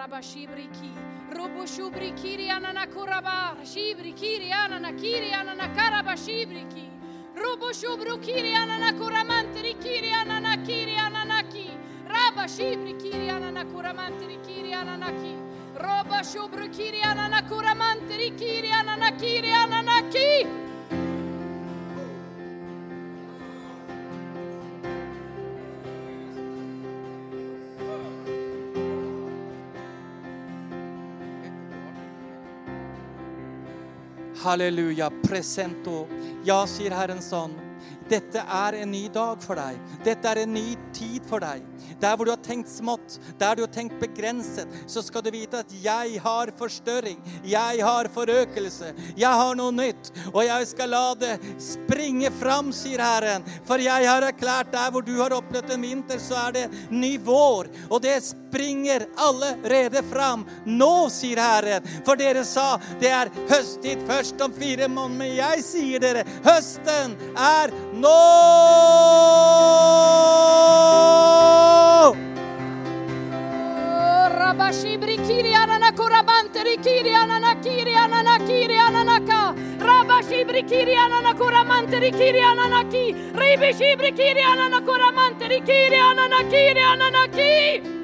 [0.04, 0.92] Rabashibriki,
[1.32, 6.90] Roboshubrikiri Ananakuraba, Shibrikiri Ananakiri Ananakarabashibriki,
[7.38, 11.70] Roboshubrukiri Ananakuramantiri Ananakiri Ananaki,
[12.06, 15.38] Rabashibrikiri Ananakuramantiri Ananaki,
[15.80, 20.73] Robashubrikiri Ananakuramantiri Ananakiri Ananaki.
[34.44, 35.10] Halleluja.
[35.24, 36.08] Presento.
[36.44, 37.56] Ja, sier Herren sånn.
[38.10, 39.80] Dette er en ny dag for deg.
[40.04, 41.64] Dette er en ny tid for deg.
[42.02, 45.62] Der hvor du har tenkt smått, der du har tenkt begrenset, så skal du vite
[45.64, 47.20] at jeg har forstørring.
[47.48, 48.92] Jeg har forøkelse.
[49.20, 50.12] Jeg har noe nytt.
[50.34, 53.48] Og jeg skal la det springe fram, sier Herren.
[53.68, 57.16] For jeg har erklært der hvor du har opplevd en vinter, så er det ny
[57.24, 57.72] vår.
[57.90, 60.44] Og det springer allerede fram.
[60.68, 61.88] Nå, sier Herren.
[62.04, 65.02] For dere sa det er høsttid først om fire måneder.
[65.24, 68.03] Men jeg sier dere, høsten er nå!
[68.04, 68.10] No!
[74.40, 79.56] Rabashibri kiri ananakurabante rikiri ananakiri ananakiri ananaka.
[79.88, 83.06] Rabashibri kiri ananakuramante rikiri ananaki.
[83.40, 88.03] Ribishibri kiri ananakuramante rikiri ananakiri ananaki.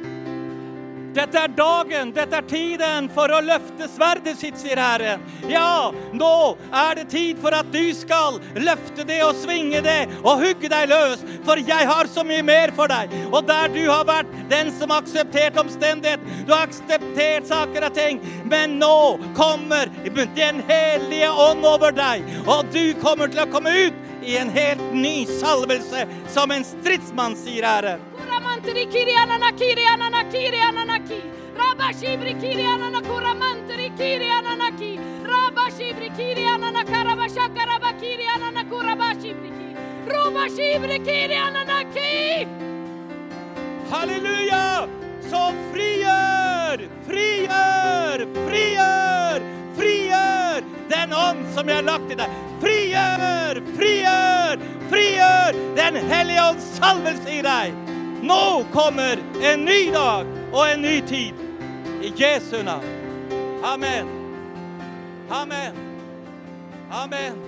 [1.19, 5.23] Dette er dagen, dette er tiden for å løfte sverdet sitt, sier Herren.
[5.51, 6.35] Ja, nå
[6.71, 10.87] er det tid for at du skal løfte det og svinge det og hugge deg
[10.87, 13.11] løs, for jeg har så mye mer for deg.
[13.33, 17.97] Og der du har vært den som har akseptert omstendighet, du har akseptert saker og
[17.99, 19.91] ting, men nå kommer
[20.39, 24.93] Den hellige ånd over deg, og du kommer til å komme ut i en helt
[24.95, 28.08] ny salvelse som en stridsmann, sier Herren.
[28.39, 31.21] Kuramante rikiri anana kiri anana kiri ananaki.
[31.57, 34.97] Rabashibrikiri anana Ki rikiri ananaki.
[35.27, 39.75] Rabashibrikiri anana karabashaka rabakiri anana kurabashibriki.
[40.07, 42.47] Rubashibrikiri ananaki.
[43.91, 44.87] Halleluja!
[45.29, 49.43] Så frigjør, frigjør, frigjør,
[49.75, 52.39] frigjør den ånd som jeg har lagt i deg.
[52.63, 57.98] Frigjør, frigjør, frigjør den hellige ånds salvelse i deg.
[58.21, 61.33] Nå kommer en ny dag og en ny tid.
[62.01, 62.85] I Jesu navn.
[63.63, 64.07] Amen.
[65.29, 65.75] Amen.
[66.91, 67.39] Amen.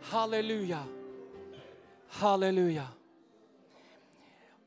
[0.00, 0.80] Halleluja.
[2.08, 2.86] Halleluja.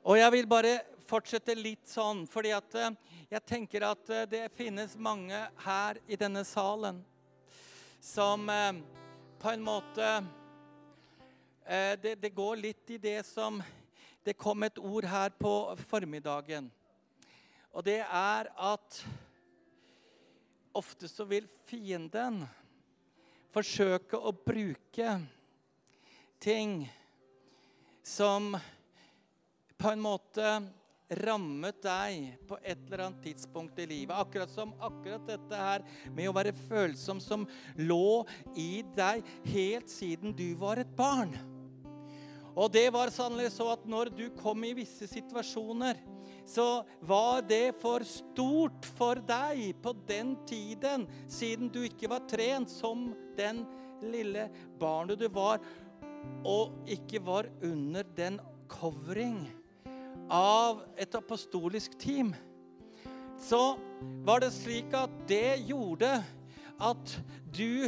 [0.03, 0.77] Og jeg vil bare
[1.09, 2.93] fortsette litt sånn, fordi at eh,
[3.33, 7.01] jeg tenker at eh, det finnes mange her i denne salen
[8.01, 8.73] som eh,
[9.41, 10.09] på en måte
[11.65, 13.61] det, det går litt i det som
[14.25, 15.53] Det kom et ord her på
[15.85, 16.71] formiddagen.
[17.73, 18.99] Og det er at
[20.75, 22.43] ofte så vil fienden
[23.53, 25.19] forsøke å bruke
[26.41, 26.81] ting
[28.05, 28.55] som
[29.77, 30.49] på en måte
[31.21, 34.15] rammet deg på et eller annet tidspunkt i livet.
[34.17, 37.45] Akkurat som akkurat dette her med å være følsom som
[37.77, 38.25] lå
[38.57, 41.35] i deg helt siden du var et barn.
[42.55, 45.99] Og det var sannelig så at når du kom i visse situasjoner,
[46.47, 52.71] så var det for stort for deg på den tiden, siden du ikke var trent
[52.71, 53.63] som den
[54.05, 54.47] lille
[54.79, 55.59] barnet du var,
[56.45, 58.39] og ikke var under den
[58.71, 59.43] covering
[60.31, 62.31] av et apostolisk team,
[63.41, 63.75] så
[64.25, 66.09] var det slik at det gjorde
[66.79, 67.17] at
[67.51, 67.85] du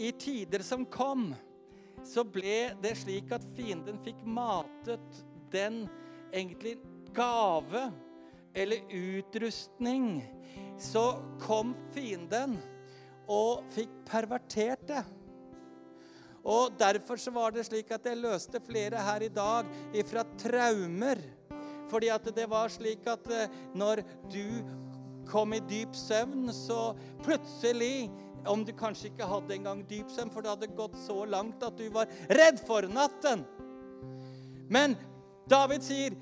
[0.00, 1.30] i tider som kom,
[2.06, 5.82] så ble det slik at fienden fikk matet den
[6.32, 6.78] egentlig
[7.14, 7.88] gave
[8.54, 10.20] eller utrustning
[10.80, 12.56] så kom fienden
[13.30, 15.02] og fikk pervertert det.
[16.40, 21.20] Og Derfor så var det slik at jeg løste flere her i dag ifra traumer.
[21.90, 24.62] Fordi at det var slik at eh, når du
[25.28, 28.08] kom i dyp søvn, så plutselig
[28.48, 31.76] Om du kanskje ikke hadde engang dyp søvn, for det hadde gått så langt at
[31.76, 33.44] du var redd for natten.
[34.70, 34.96] Men
[35.50, 36.16] David sier,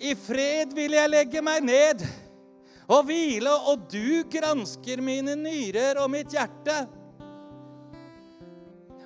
[0.00, 2.04] 'I fred vil jeg legge meg ned
[2.88, 6.86] og hvile, og du gransker mine nyrer og mitt hjerte.'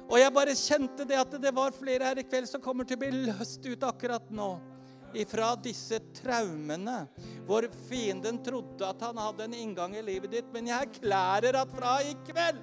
[0.05, 2.99] Og jeg bare kjente det at det var flere her i kveld som kommer til
[2.99, 4.51] å bli løst ut akkurat nå
[5.19, 7.05] ifra disse traumene,
[7.47, 10.53] hvor fienden trodde at han hadde en inngang i livet ditt.
[10.55, 12.63] Men jeg erklærer at fra i kveld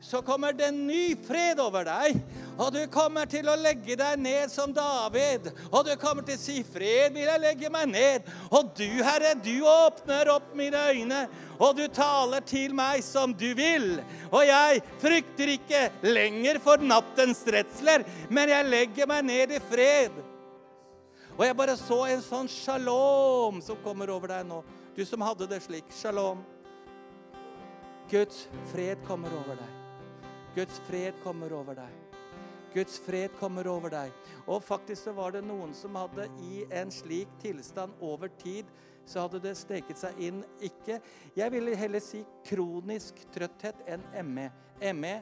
[0.00, 2.20] så kommer det en ny fred over deg.
[2.58, 5.50] Og du kommer til å legge deg ned som David.
[5.72, 8.30] Og du kommer til å si, 'Fred vil jeg legge meg ned'.
[8.50, 11.28] Og du, Herre, du åpner opp mine øyne,
[11.58, 14.00] og du taler til meg som du vil.
[14.30, 20.37] Og jeg frykter ikke lenger for nattens redsler, men jeg legger meg ned i fred.
[21.38, 24.56] Og jeg bare så en sånn shalom som kommer over deg nå.
[24.96, 25.86] Du som hadde det slik.
[25.94, 26.40] Shalom.
[28.10, 29.76] Guds fred kommer over deg.
[30.56, 31.92] Guds fred kommer over deg.
[32.74, 34.16] Guds fred kommer over deg.
[34.50, 38.66] Og faktisk så var det noen som hadde i en slik tilstand over tid,
[39.06, 40.98] så hadde det steket seg inn ikke
[41.38, 44.48] Jeg ville heller si kronisk trøtthet enn ME.
[44.90, 45.14] ME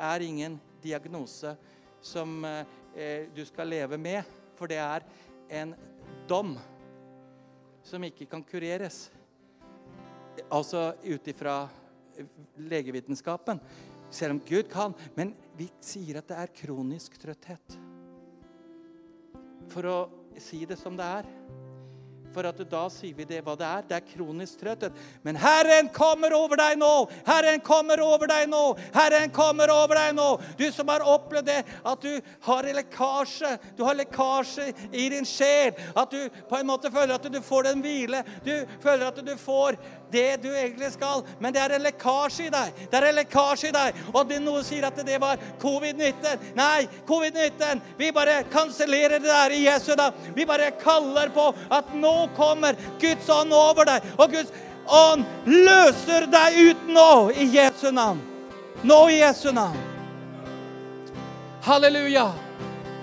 [0.00, 1.52] er ingen diagnose
[2.00, 4.24] som eh, du skal leve med,
[4.56, 5.04] for det er
[5.52, 5.74] en
[6.28, 6.56] dom
[7.84, 9.10] som ikke kan kureres.
[10.48, 11.66] Altså ut ifra
[12.56, 13.60] legevitenskapen.
[14.12, 14.96] Selv om Gud kan.
[15.16, 17.78] Men vi sier at det er kronisk trøtthet.
[19.72, 19.98] For å
[20.40, 21.28] si det som det er.
[22.32, 23.86] For at da sier vi det hva det er.
[23.88, 24.96] Det er kronisk trøtthet.
[25.26, 26.92] Men Herren kommer over deg nå!
[27.26, 28.62] Herren kommer over deg nå!
[28.94, 30.28] Herren kommer over deg nå!
[30.58, 31.60] Du som har opplevd det,
[31.92, 33.56] at du har lekkasje.
[33.76, 35.76] Du har lekkasje i din sjel.
[35.94, 38.24] At du på en måte føler at du får den hvile.
[38.46, 39.78] Du føler at du får
[40.12, 41.22] det du egentlig skal.
[41.38, 42.82] Men det er en lekkasje i deg.
[42.90, 44.02] Det er en lekkasje i deg.
[44.12, 46.50] Og det noe sier at det var covid-19.
[46.58, 47.80] Nei, covid-19.
[47.98, 50.34] Vi bare kansellerer det der i Jesu navn.
[50.36, 54.12] Vi bare kaller på at nå kommer Guds ånd over deg.
[54.18, 54.52] Og Guds
[54.92, 58.20] ånd løser deg ut nå i Jesu navn.
[58.82, 59.78] Nå i Jesu navn.
[61.62, 62.32] Halleluja.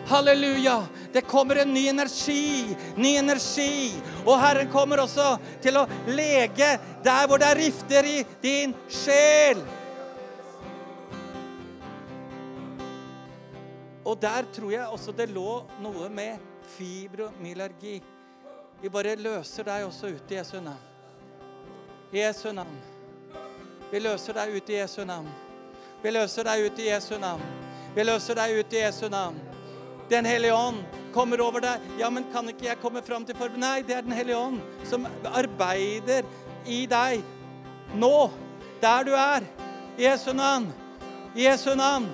[0.10, 0.82] Halleluja.
[1.14, 3.94] Det kommer en ny energi, ny energi.
[4.26, 9.64] Og Herren kommer også til å lege der hvor det er rifter i din sjel.
[14.06, 16.38] Og der tror jeg også det lå noe med
[16.78, 18.00] fibromyalgi.
[18.82, 20.86] Vi bare løser deg også ut i Jesu navn.
[22.14, 22.78] I Jesu navn.
[23.92, 25.30] Vi løser deg ut i Jesu navn.
[26.02, 27.44] Vi løser deg ut i Jesu navn.
[27.96, 29.38] Vi løser deg ut i Jesu navn.
[30.10, 31.86] Den hellige ånd kommer over deg.
[32.00, 33.60] Ja, men kan ikke jeg komme fram til forbud?
[33.62, 36.28] Nei, det er Den hellige ånd som arbeider
[36.70, 37.24] i deg
[37.98, 38.30] nå,
[38.82, 39.46] der du er.
[39.98, 40.70] I Jesu navn.
[41.36, 42.08] I Jesu navn.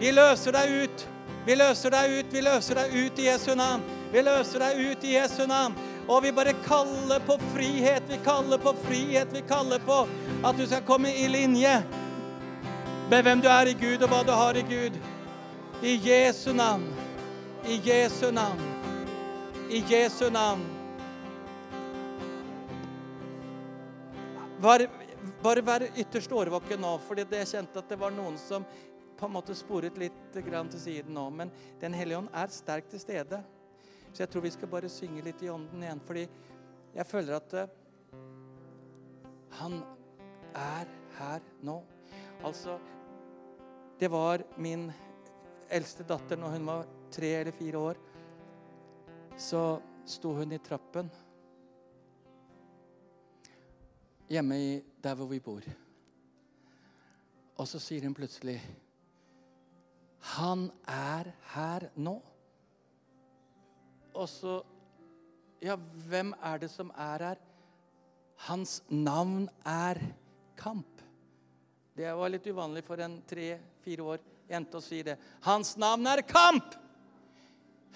[0.00, 1.06] Vi løser deg ut.
[1.46, 2.32] Vi løser deg ut.
[2.32, 3.84] Vi løser deg ut i Jesu navn.
[4.12, 5.76] Vi løser deg ut i Jesu navn.
[6.06, 8.02] Og vi bare kaller på frihet.
[8.10, 9.32] Vi kaller på frihet.
[9.32, 10.02] Vi kaller på
[10.44, 11.80] at du skal komme i linje
[13.10, 14.98] med hvem du er i Gud, og hva du har i Gud.
[15.82, 16.95] I Jesu navn.
[17.68, 18.60] I Jesu navn.
[19.70, 20.60] I Jesu navn.
[24.62, 24.86] Bare,
[25.42, 28.62] bare vær ytterst årvåken nå, fordi jeg kjente at det var noen som
[29.18, 31.24] på en måte sporet litt grann til siden nå.
[31.34, 31.50] Men
[31.80, 33.40] Den hellige ånd er sterkt til stede.
[34.12, 36.22] Så jeg tror vi skal bare synge litt i ånden igjen, fordi
[36.94, 37.64] jeg føler at uh,
[39.58, 39.80] han
[40.54, 40.86] er
[41.18, 41.80] her nå.
[42.46, 42.78] Altså
[43.98, 44.86] Det var min
[45.66, 46.86] eldste datter når hun var
[47.16, 48.00] tre eller fire år.
[49.36, 49.62] Så
[50.06, 51.08] sto hun i trappen
[54.28, 54.70] hjemme i,
[55.02, 55.64] der hvor vi bor.
[57.56, 58.58] Og så sier hun plutselig
[60.36, 62.18] Han er her nå.
[64.16, 64.62] Og så
[65.62, 67.38] Ja, hvem er det som er her?
[68.44, 69.96] Hans navn er
[70.56, 71.00] Kamp.
[71.96, 75.16] Det var litt uvanlig for en tre-fire år jente å si det.
[75.48, 76.76] Hans navn er Kamp!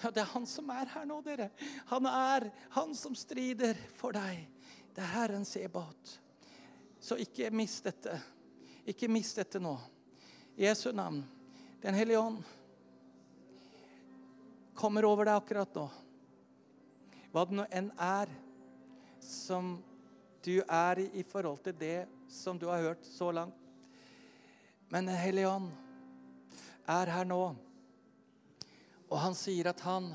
[0.03, 1.49] Ja, Det er han som er her nå, dere.
[1.91, 4.47] Han er han som strider for deg.
[4.95, 6.15] Det er Herren Sebot.
[6.99, 8.17] Så ikke mist dette.
[8.85, 9.75] Ikke mist dette nå.
[10.57, 11.21] Jesu navn.
[11.81, 12.41] Den hellige ånd
[14.77, 15.87] kommer over deg akkurat nå.
[17.31, 18.31] Hva det nå enn er
[19.21, 19.75] som
[20.41, 23.57] du er i forhold til det som du har hørt så langt.
[24.89, 25.69] Men Den hellige ånd
[26.87, 27.55] er her nå,
[29.11, 30.13] og han sier at han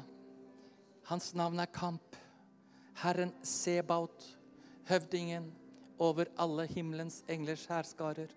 [1.06, 2.16] Hans navn er Kamp.
[2.98, 4.24] Herren Sebaut,
[4.88, 5.52] høvdingen
[6.02, 8.32] over alle himmelens englers hærskarer.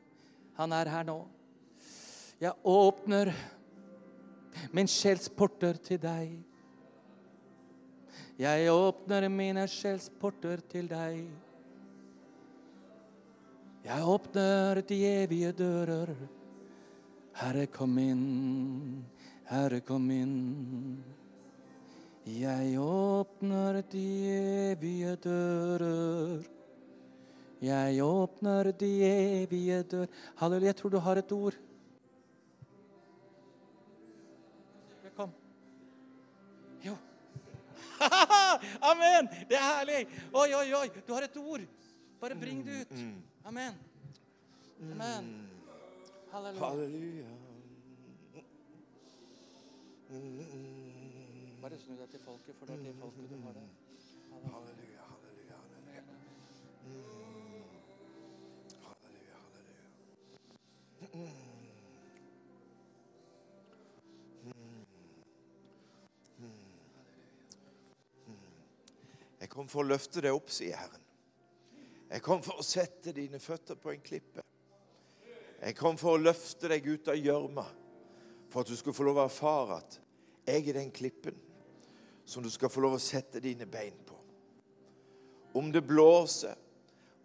[0.59, 1.23] Han er her nå.
[2.39, 3.31] Jeg åpner
[4.71, 6.35] min sjels porter til deg.
[8.39, 11.23] Jeg åpner mine sjels porter til deg.
[13.83, 16.13] Jeg åpner de evige dører.
[17.39, 18.27] Herre, kom inn.
[19.49, 21.03] Herre, kom inn.
[22.29, 26.43] Jeg åpner de evige dører.
[27.59, 31.57] Jeg åpner de evige dører Halleluja, jeg tror du har et ord.
[35.17, 35.33] Kom.
[36.85, 36.93] Jo.
[38.91, 39.33] Amen!
[39.49, 40.05] Det er herlig.
[40.29, 40.87] Oi, oi, oi.
[41.07, 41.65] Du har et ord.
[42.21, 42.97] Bare bring det ut.
[43.49, 43.73] Amen.
[44.93, 45.35] Amen.
[46.31, 46.65] Halleluja.
[46.69, 47.38] Halleluja.
[50.09, 53.67] Bare snu deg til folket, for det er det folket du har der.
[54.31, 56.03] Halleluja, halleluja, halleluja.
[58.85, 59.85] Halleluja, halleluja.
[69.39, 71.05] Jeg kom for å løfte deg opp, sier Herren.
[72.09, 74.41] Jeg kom for å sette dine føtter på en klippe.
[75.61, 77.65] Jeg kom for å løfte deg ut av gjørma,
[78.49, 79.99] for at du skulle få lov å erfare at
[80.49, 81.37] jeg er den klippen
[82.25, 84.17] som du skal få lov å sette dine bein på.
[85.57, 86.55] Om det blåser,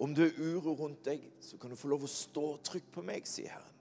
[0.00, 3.04] om det er uro rundt deg, så kan du få lov å stå trygt på
[3.04, 3.72] meg, sier Herren.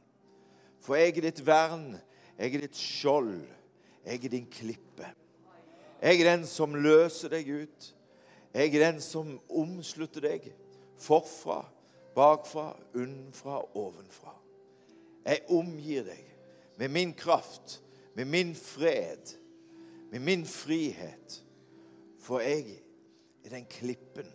[0.84, 1.94] For jeg er ditt vern,
[2.36, 3.38] jeg er ditt skjold,
[4.04, 5.14] jeg er din klippe.
[6.04, 7.88] Jeg er den som løser deg ut.
[8.54, 10.50] Jeg er den som omslutter deg
[11.00, 11.62] forfra,
[12.16, 14.36] bakfra, unnfra, ovenfra.
[15.24, 16.33] Jeg omgir deg
[16.76, 17.82] med min kraft,
[18.13, 19.36] med min fred,
[20.11, 21.39] med min frihet.
[22.24, 22.80] For jeg
[23.43, 24.30] er den klippen.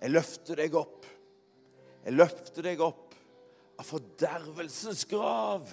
[0.00, 1.06] Jeg løfter deg opp.
[2.04, 3.14] Jeg løfter deg opp
[3.80, 5.70] av fordervelsens grav.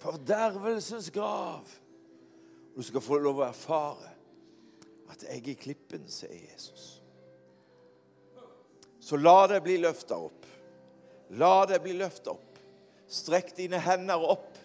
[0.00, 1.66] Fordervelsens grav.
[2.76, 4.12] Du skal få lov å erfare
[5.12, 6.86] at jeg er klippen, sier Jesus.
[9.00, 10.46] Så la det bli løfta opp.
[11.38, 12.55] La det bli løfta opp.
[13.08, 14.58] Strekk dine hender opp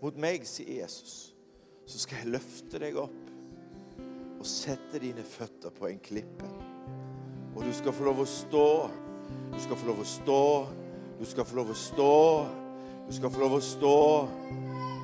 [0.00, 1.34] mot meg, sier Jesus.
[1.90, 3.26] Så skal jeg løfte deg opp
[4.40, 6.48] og sette dine føtter på en klippe.
[7.56, 8.66] Og du skal få lov å stå.
[9.50, 10.42] Du skal få lov å stå.
[11.18, 12.12] Du skal få lov å stå.
[13.08, 13.96] Du skal få lov å stå.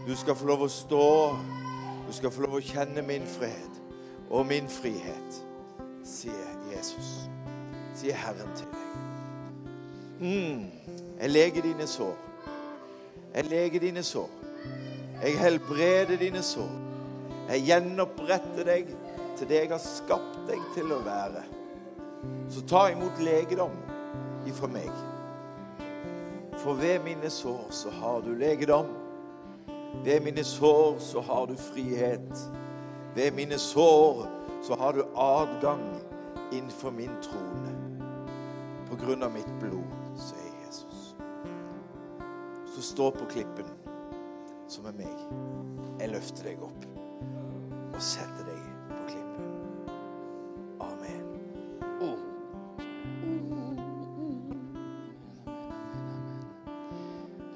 [0.07, 1.07] Du skal få lov å stå.
[2.07, 3.73] Du skal få lov å kjenne min fred
[4.31, 5.37] og min frihet,
[6.07, 7.11] sier Jesus.
[7.95, 8.87] Sier Herren til deg.
[10.21, 10.65] Mm.
[11.21, 12.26] Jeg leger dine sår.
[13.37, 14.31] Jeg leger dine sår.
[15.23, 16.71] Jeg helbreder dine sår.
[17.51, 18.89] Jeg gjenoppretter deg
[19.37, 21.43] til det jeg har skapt deg til å være.
[22.49, 23.75] Så ta imot legedom
[24.49, 24.89] ifra meg.
[26.63, 28.89] For ved mine sår så har du legedom.
[30.05, 32.41] Ved mine sår så har du frihet.
[33.15, 34.25] Ved mine sår
[34.65, 35.85] så har du adgang
[36.53, 37.77] innenfor min trone.
[38.89, 40.06] På grunn av mitt blod.
[42.77, 43.69] Så stå på klippen
[44.69, 45.21] som er meg.
[45.97, 46.83] Jeg løfter deg opp
[47.97, 49.47] og setter deg på klippen.
[50.85, 51.23] Amen.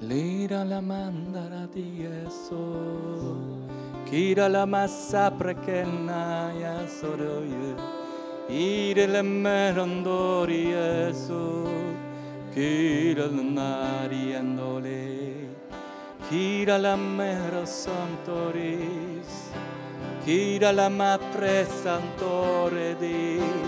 [0.09, 2.65] Lira la mandara di eso
[4.09, 7.77] Kira la massa prekena ya soroye
[8.49, 12.00] Ire le merondori eso
[12.53, 15.47] Kira la nari andole
[16.29, 19.31] Kira la mero santoris
[20.25, 23.61] Kira la ma presantore dis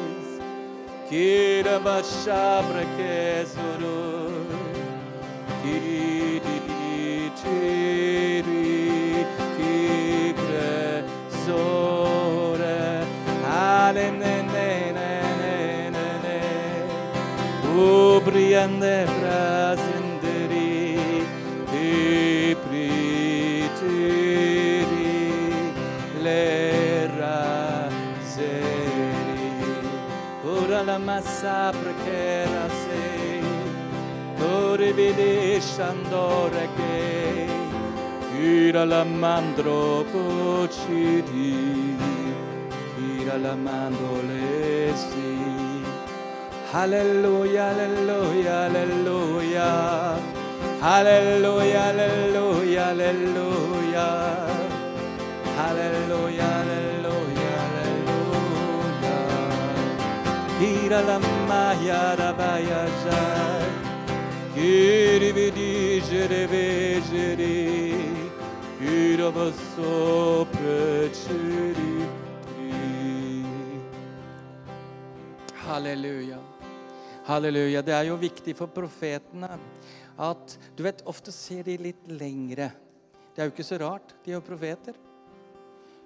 [18.64, 20.95] Sende prazenderi
[21.70, 23.91] Ti pritiri
[26.22, 28.47] Le razeri
[30.45, 33.43] Ora la massa prekera sei
[34.39, 37.45] Ora vedi shandore che
[38.39, 41.97] Ira la mandro pocidi
[43.20, 44.43] Ira la mandole.
[46.74, 49.69] Si Halleluja, halleluja, halleluja.
[50.82, 54.07] Halleluja, halleluja, halleluja.
[55.57, 59.17] Halleluja, halleluja, halleluja.
[60.59, 63.69] Kira lama yara baya jai.
[64.55, 67.95] Kiri vidi jere vejeri.
[68.80, 71.93] Kira vaso precheri.
[75.67, 76.32] Halleluja.
[77.34, 77.81] Halleluja.
[77.81, 79.55] Det er jo viktig for profetene
[80.21, 82.67] at Du vet, ofte ser de litt lengre.
[83.34, 84.13] Det er jo ikke så rart.
[84.21, 84.97] De er jo profeter.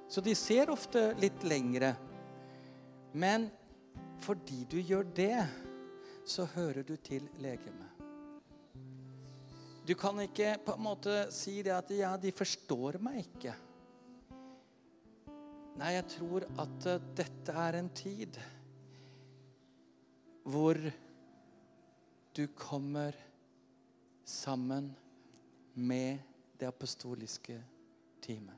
[0.08, 1.90] Så de ser ofte litt lengre.
[3.12, 3.50] Men
[4.24, 5.44] fordi du gjør det,
[6.24, 7.92] så hører du til legemet.
[9.88, 13.56] Du kan ikke på en måte si det at ja, de forstår meg ikke.
[15.78, 18.40] Nei, jeg tror at eh, dette er en tid
[20.48, 20.80] hvor
[22.38, 23.16] du kommer
[24.24, 24.96] sammen
[25.74, 26.18] med
[26.58, 27.64] det apostoliske
[28.22, 28.56] teamet.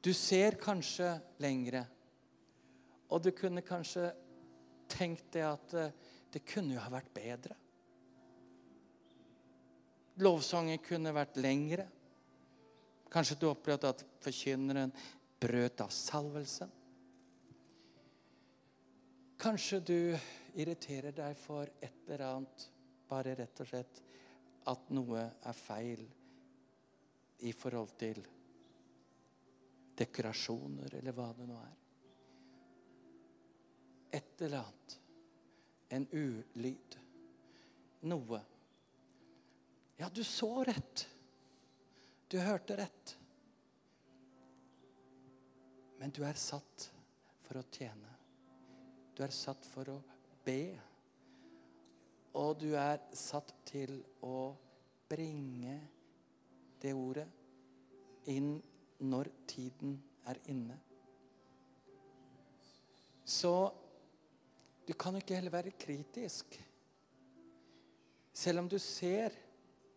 [0.00, 1.08] Du ser kanskje
[1.42, 1.80] lengre,
[3.10, 4.12] og du kunne kanskje
[4.90, 5.90] tenkt det at eh,
[6.30, 7.56] det kunne jo ha vært bedre.
[10.22, 11.88] Lovsangen kunne vært lengre.
[13.10, 14.94] Kanskje du opplevde at forkynneren
[15.42, 16.70] brøt av salvelsen.
[19.42, 19.96] Kanskje du
[20.54, 22.66] irriterer deg for et eller annet,
[23.10, 23.96] bare rett og slett
[24.70, 26.04] at noe er feil
[27.42, 28.20] i forhold til
[29.98, 31.74] dekorasjoner, eller hva det nå er.
[34.20, 34.96] Et eller annet.
[35.98, 36.96] En ulyd.
[38.14, 38.40] Noe.
[39.98, 41.06] Ja, du så rett.
[42.30, 43.16] Du hørte rett.
[45.98, 46.92] Men du er satt
[47.42, 48.11] for å tjene.
[49.16, 49.98] Du er satt for å
[50.44, 50.72] be.
[52.40, 54.52] Og du er satt til å
[55.08, 55.76] bringe
[56.80, 57.28] det ordet
[58.32, 58.54] inn
[59.04, 59.98] når tiden
[60.30, 60.78] er inne.
[63.24, 63.52] Så
[64.86, 66.56] du kan ikke heller være kritisk.
[68.32, 69.34] Selv om du ser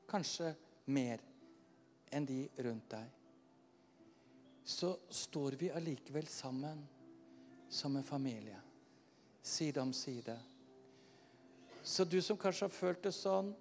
[0.10, 0.52] kanskje
[0.92, 1.24] mer
[2.14, 3.08] enn de rundt deg,
[4.66, 6.84] så står vi allikevel sammen
[7.70, 8.65] som en familie.
[9.46, 10.34] Side om side.
[11.84, 13.52] Så du som kanskje har følt det sånn,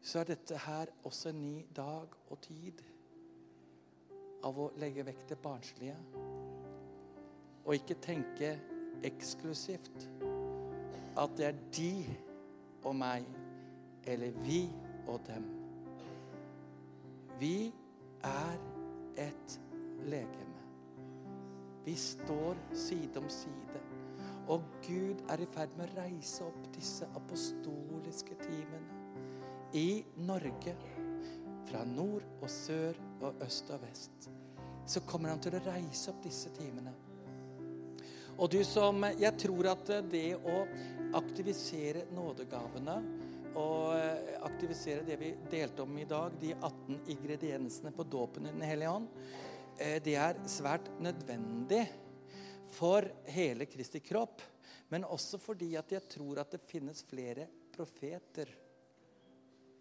[0.00, 2.80] så er dette her også en ny dag og tid
[4.48, 5.98] av å legge vekk det barnslige.
[7.66, 8.54] Og ikke tenke
[9.04, 10.08] eksklusivt
[11.16, 11.92] at det er de
[12.86, 13.26] og meg,
[14.06, 14.62] eller vi
[15.10, 15.44] og dem.
[17.40, 17.72] Vi
[18.24, 18.58] er
[19.28, 19.60] et
[20.06, 20.45] legeme.
[21.86, 23.80] Vi står side om side.
[24.50, 28.98] Og Gud er i ferd med å reise opp disse apostoliske timene
[29.78, 30.74] i Norge.
[31.66, 34.28] Fra nord og sør og øst og vest.
[34.86, 36.90] Så kommer han til å reise opp disse timene.
[38.36, 40.58] Og du som Jeg tror at det å
[41.16, 42.96] aktivisere nådegavene
[43.56, 43.94] og
[44.44, 48.90] aktivisere det vi delte om i dag, de 18 ingrediensene på dåpen i Den hellige
[48.90, 49.06] ånd,
[49.76, 51.84] det er svært nødvendig
[52.76, 54.42] for hele Kristi kropp.
[54.88, 58.50] Men også fordi at jeg tror at det finnes flere profeter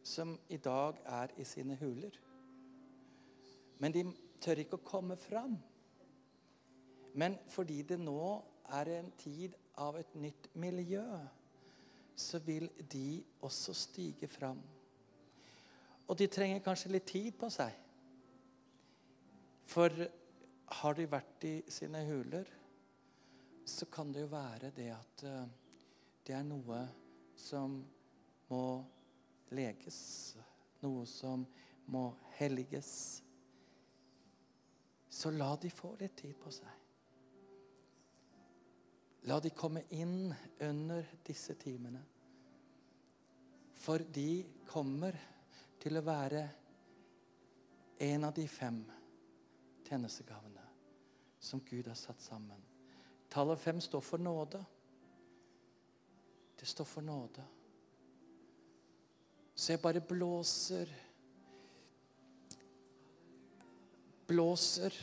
[0.05, 2.17] som i dag er i sine huler.
[3.79, 4.03] Men de
[4.41, 5.55] tør ikke å komme fram.
[7.15, 8.19] Men fordi det nå
[8.75, 11.05] er en tid av et nytt miljø,
[12.15, 14.61] så vil de også stige fram.
[16.07, 17.73] Og de trenger kanskje litt tid på seg.
[19.65, 19.91] For
[20.81, 22.49] har de vært i sine huler,
[23.65, 25.25] så kan det jo være det at
[26.25, 26.83] det er noe
[27.37, 27.79] som
[28.49, 28.65] må
[29.57, 29.99] leges.
[30.85, 31.45] Noe som
[31.89, 32.07] må
[32.37, 32.91] helliges.
[35.09, 36.81] Så la de få litt tid på seg.
[39.25, 42.03] La de komme inn under disse timene.
[43.81, 45.17] For de kommer
[45.81, 46.43] til å være
[48.05, 48.83] en av de fem
[49.85, 50.63] tjenestegavene
[51.39, 52.61] som Gud har satt sammen.
[53.29, 54.65] Tallet fem står for nåde.
[56.59, 57.43] Det står for nåde.
[59.55, 61.01] Så jeg bare blåser
[64.25, 64.93] Blåser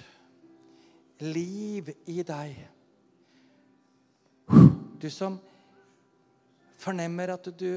[1.22, 2.56] liv i deg.
[4.98, 5.36] Du som
[6.82, 7.68] fornemmer at du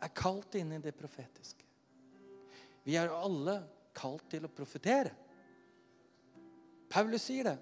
[0.00, 1.66] er kalt inn i det profetiske.
[2.88, 3.58] Vi er jo alle
[3.98, 5.12] kalt til å profetere.
[6.88, 7.56] Paulus sier det.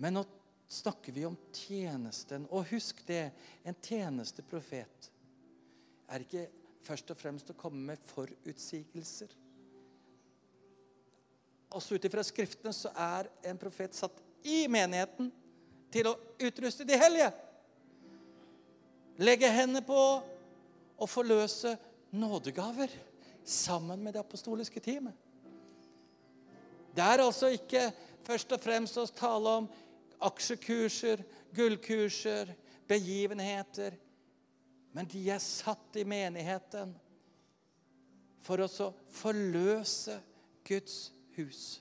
[0.00, 0.24] Men nå
[0.70, 2.46] snakker vi om tjenesten.
[2.50, 3.28] Og husk det,
[3.66, 5.10] en tjenesteprofet
[6.14, 6.48] er ikke
[6.84, 9.32] først og fremst å komme med forutsigelser.
[11.74, 15.30] Også ut ifra Skriftene så er en profet satt i menigheten
[15.94, 17.30] til å utruste de hellige.
[19.22, 19.98] Legge hendene på
[20.94, 21.74] og forløse
[22.14, 22.92] nådegaver
[23.44, 25.14] sammen med det apostoliske teamet.
[26.94, 27.92] Det er altså ikke
[28.24, 29.68] først og fremst å tale om
[30.24, 31.24] aksjekurser,
[31.54, 32.54] gullkurser,
[32.88, 33.96] begivenheter.
[34.94, 36.94] Men de er satt i menigheten
[38.44, 38.68] for å
[39.10, 40.20] forløse
[40.64, 41.80] Guds hus.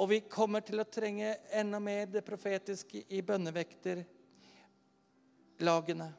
[0.00, 6.12] Og vi kommer til å trenge enda mer det profetiske i bønnevekterlagene.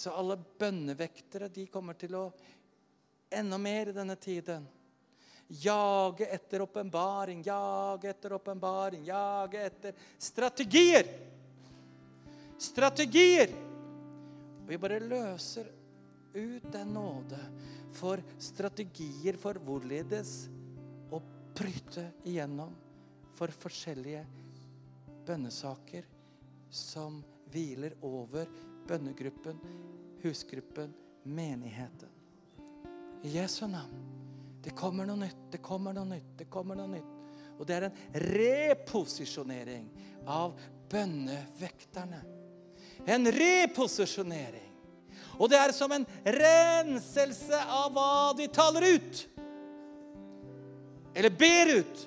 [0.00, 2.26] Så alle bønnevektere de kommer til å
[3.36, 4.64] enda mer i denne tiden
[5.50, 11.08] jage etter åpenbaring, jage etter åpenbaring, jage etter strategier.
[12.58, 13.52] Strategier!
[14.68, 15.66] Vi bare løser
[16.34, 17.40] ut den nåde
[17.98, 20.46] for strategier for hvorledes
[21.10, 21.18] å
[21.58, 22.76] bryte igjennom
[23.34, 24.22] for forskjellige
[25.26, 26.06] bønnesaker
[26.70, 27.18] som
[27.50, 28.46] hviler over
[28.90, 29.60] bønnegruppen,
[30.22, 32.08] husgruppen, menigheten.
[33.22, 34.06] I Jesu navn.
[34.62, 37.16] Det kommer noe nytt, det kommer noe nytt, det kommer noe nytt.
[37.60, 39.86] Og det er en reposisjonering
[40.28, 40.56] av
[40.90, 42.20] bønnevekterne.
[43.06, 44.68] En reposisjonering.
[45.40, 49.22] Og det er som en renselse av hva de taler ut.
[51.14, 52.02] Eller ber ut.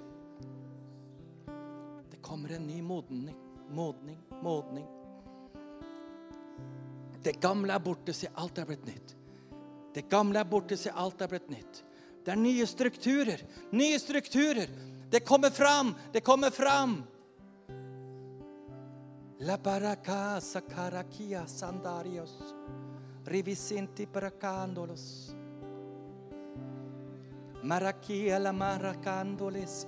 [2.12, 3.38] Det kommer en ny modning,
[3.74, 4.86] modning, modning.
[7.24, 9.15] Det gamle er borte, se, alt er blitt nytt.
[9.93, 11.84] Det gamle er borte, se, alt er blitt nytt.
[12.26, 13.43] Det er nye strukturer.
[13.71, 14.69] Nye strukturer.
[15.09, 15.95] Det kommer fram.
[16.11, 17.03] Det kommer fram.
[19.39, 22.38] La baraka sakarakia sandarios.
[23.26, 25.36] Rivisinti brakandolos.
[27.63, 29.88] Marakia la maracandoles.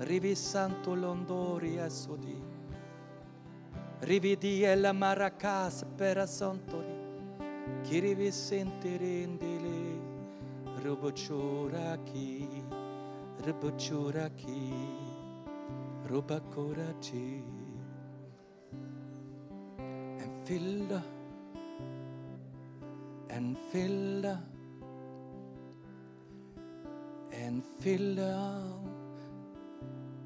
[0.00, 2.37] Rivisanto londori esodi.
[4.00, 6.96] Rividi la maracas per asontori.
[7.82, 10.00] Kirivisinti rindili.
[10.84, 12.48] Rubuchuraki,
[13.44, 14.72] Rubuchuraki,
[16.06, 17.42] Rubakurati.
[20.22, 21.02] En fylde,
[23.28, 24.38] en fylde,
[27.32, 28.88] en fylde av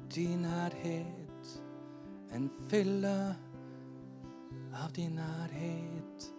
[0.07, 1.63] din nærhet.
[2.31, 3.35] En fylde
[4.73, 6.33] av din nærhet.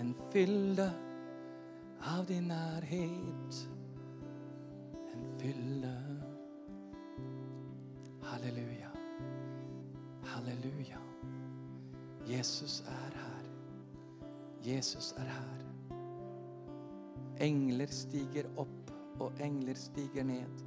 [0.00, 0.92] En fylde
[2.00, 3.68] av din nærhet.
[5.14, 5.96] En fylde.
[8.22, 8.90] Halleluja.
[10.24, 10.98] Halleluja.
[12.28, 13.44] Jesus er her.
[14.64, 15.66] Jesus er her.
[17.40, 18.90] Engler stiger opp,
[19.20, 20.64] og engler stiger ned.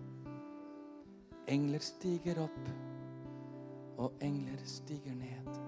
[1.47, 2.69] Engler stiger opp,
[3.97, 5.62] og engler stiger ned.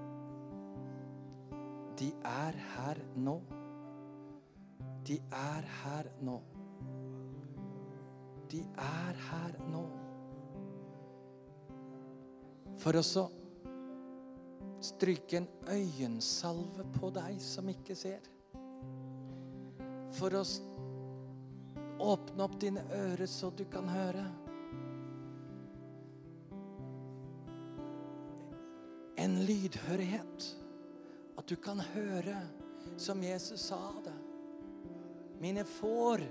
[1.95, 3.37] De er her nå.
[5.07, 6.39] De er her nå.
[8.51, 9.83] De er her nå.
[12.81, 13.25] For å så
[14.85, 18.27] stryke en øyensalve på deg som ikke ser.
[20.15, 20.43] For å
[22.05, 24.27] åpne opp dine ører så du kan høre.
[29.21, 30.51] En lydhørighet.
[31.38, 32.38] At du kan høre
[32.97, 34.15] som Jesus sa det.
[35.41, 36.23] Mine får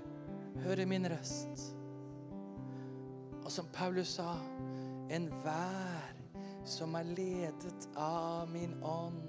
[0.65, 1.75] høre min røst.
[3.45, 4.33] Og som Paulus sa,
[5.13, 6.15] enhver
[6.65, 9.21] som er ledet av min ånd,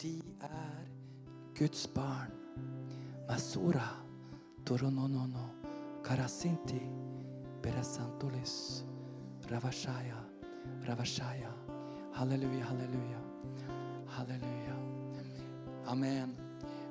[0.00, 0.88] de er
[1.56, 2.32] Guds barn.
[3.28, 3.88] Masura,
[4.64, 5.50] torononono,
[6.04, 6.80] karasinti,
[7.62, 8.84] berasantolis,
[9.50, 10.20] ravashaya,
[10.88, 11.52] ravashaya.
[12.16, 13.20] Halleluja, halleluja,
[14.16, 14.65] halleluja.
[15.86, 16.36] Amen.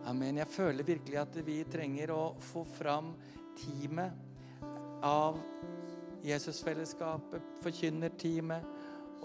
[0.06, 0.38] Amen.
[0.38, 3.14] Jeg føler virkelig at vi trenger å få fram
[3.60, 4.64] teamet
[5.04, 5.40] av
[6.26, 8.70] Jesusfellesskapet, forkynnerteamet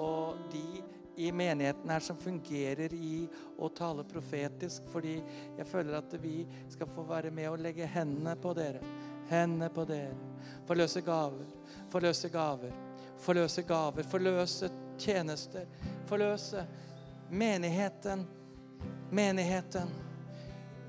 [0.01, 0.83] og de
[1.21, 4.89] i menigheten her som fungerer i å tale profetisk.
[4.91, 5.18] Fordi
[5.59, 6.43] jeg føler at vi
[6.73, 8.81] skal få være med og legge hendene på dere.
[9.31, 10.16] Hendene på dere.
[10.68, 11.47] Forløse gaver.
[11.93, 12.75] Forløse gaver.
[13.21, 14.09] Forløse gaver.
[14.09, 15.68] Forløse tjenester.
[16.09, 16.66] Forløse
[17.31, 18.27] menigheten.
[19.11, 19.91] Menigheten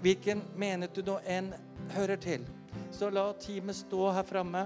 [0.01, 1.51] hvilken menighet du nå enn
[1.93, 2.45] hører til.
[2.91, 4.65] Så la teamet stå her framme.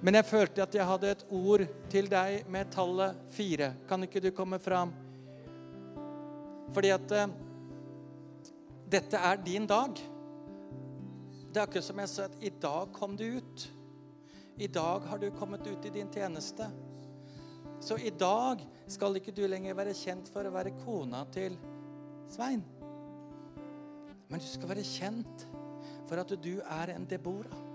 [0.00, 3.74] Men jeg følte at jeg hadde et ord til deg med tallet fire.
[3.88, 4.92] Kan ikke du komme fram?
[6.72, 7.32] Fordi at uh,
[8.90, 9.98] dette er din dag.
[11.50, 13.66] Det er akkurat som jeg sa, at i dag kom du ut.
[14.60, 16.68] I dag har du kommet ut i din tjeneste.
[17.80, 21.56] Så i dag skal ikke du lenger være kjent for å være kona til
[22.30, 22.62] Svein.
[24.30, 25.48] Men du skal være kjent
[26.06, 27.69] for at du er en Deborah.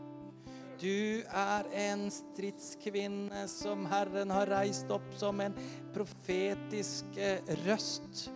[0.86, 5.56] Du er en stridskvinne som Herren har reist opp som en
[5.96, 8.28] profetisk eh, røst,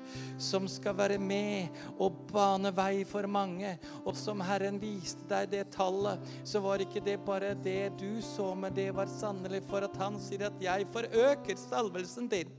[0.42, 3.76] som skal være med og bane vei for mange.
[4.02, 8.48] Og som Herren viste deg det tallet, så var ikke det bare det du så,
[8.58, 12.56] men det var sannelig for at han sier at 'jeg forøker salvelsen din'.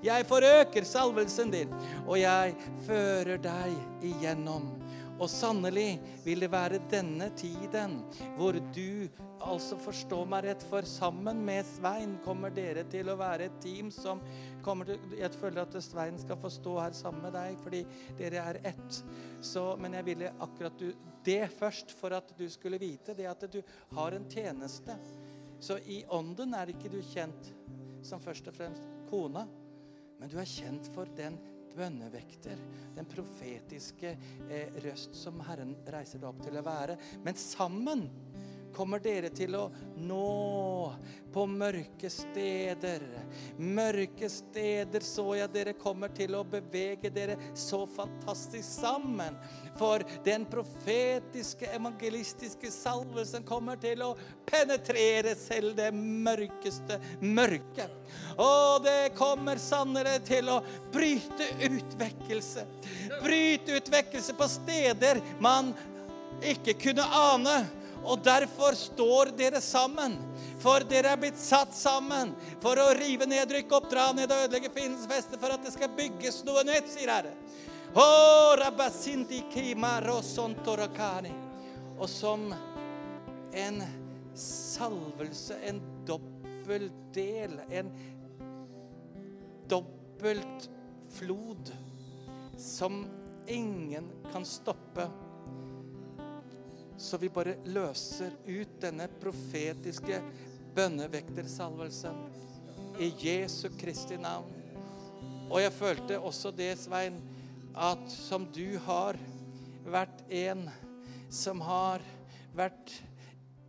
[0.00, 1.74] Jeg forøker salvelsen din,
[2.06, 4.72] og jeg fører deg igjennom.
[5.20, 8.00] Og sannelig vil det være denne tiden
[8.36, 9.08] hvor du
[9.52, 13.90] altså forstå meg rett, for sammen med Svein kommer dere til å være et team
[13.94, 14.22] som
[14.64, 17.82] kommer til Jeg føler at Svein skal få stå her sammen med deg, fordi
[18.18, 19.00] dere er ett.
[19.44, 20.90] Så, men jeg ville akkurat du,
[21.24, 23.60] det først, for at du skulle vite det at du
[23.96, 24.96] har en tjeneste.
[25.60, 27.52] Så i ånden er ikke du kjent
[28.04, 29.46] som først og fremst kona,
[30.20, 31.38] men du er kjent for den
[31.74, 32.58] bønnevekter,
[32.94, 34.14] den profetiske
[34.48, 36.96] eh, røst som Herren reiser deg opp til å være.
[37.24, 38.06] Men sammen
[38.74, 40.94] kommer dere til å nå
[41.34, 43.02] på mørke steder.
[43.58, 49.38] Mørke steder så jeg dere kommer til å bevege dere så fantastisk sammen.
[49.78, 54.12] For den profetiske, evangelistiske salvelsen kommer til å
[54.46, 57.90] penetrere selv det mørkeste mørket.
[58.38, 60.60] Og det kommer sannere til å
[60.94, 62.66] bryte ut vekkelse.
[63.22, 65.74] Bryte ut vekkelse på steder man
[66.44, 67.62] ikke kunne ane.
[68.04, 70.16] Og derfor står dere sammen.
[70.62, 72.32] For dere er blitt satt sammen
[72.62, 75.72] for å rive ned, rykke opp, dra ned og ødelegge fiendens feste, for at det
[75.74, 77.34] skal bygges noe nytt, sier Herre.
[81.94, 82.48] Og som
[83.54, 83.82] en
[84.34, 87.92] salvelse, en dobbelt del, en
[89.70, 90.68] dobbelt
[91.14, 91.70] flod
[92.58, 93.04] som
[93.46, 95.06] ingen kan stoppe
[96.98, 100.20] så vi bare løser ut denne profetiske
[100.74, 102.20] bønnevektersalvelsen
[103.02, 104.50] i Jesu Kristi navn.
[105.50, 107.18] Og jeg følte også det, Svein,
[107.74, 109.18] at som du har
[109.84, 110.68] vært en
[111.34, 112.02] som har
[112.54, 112.92] vært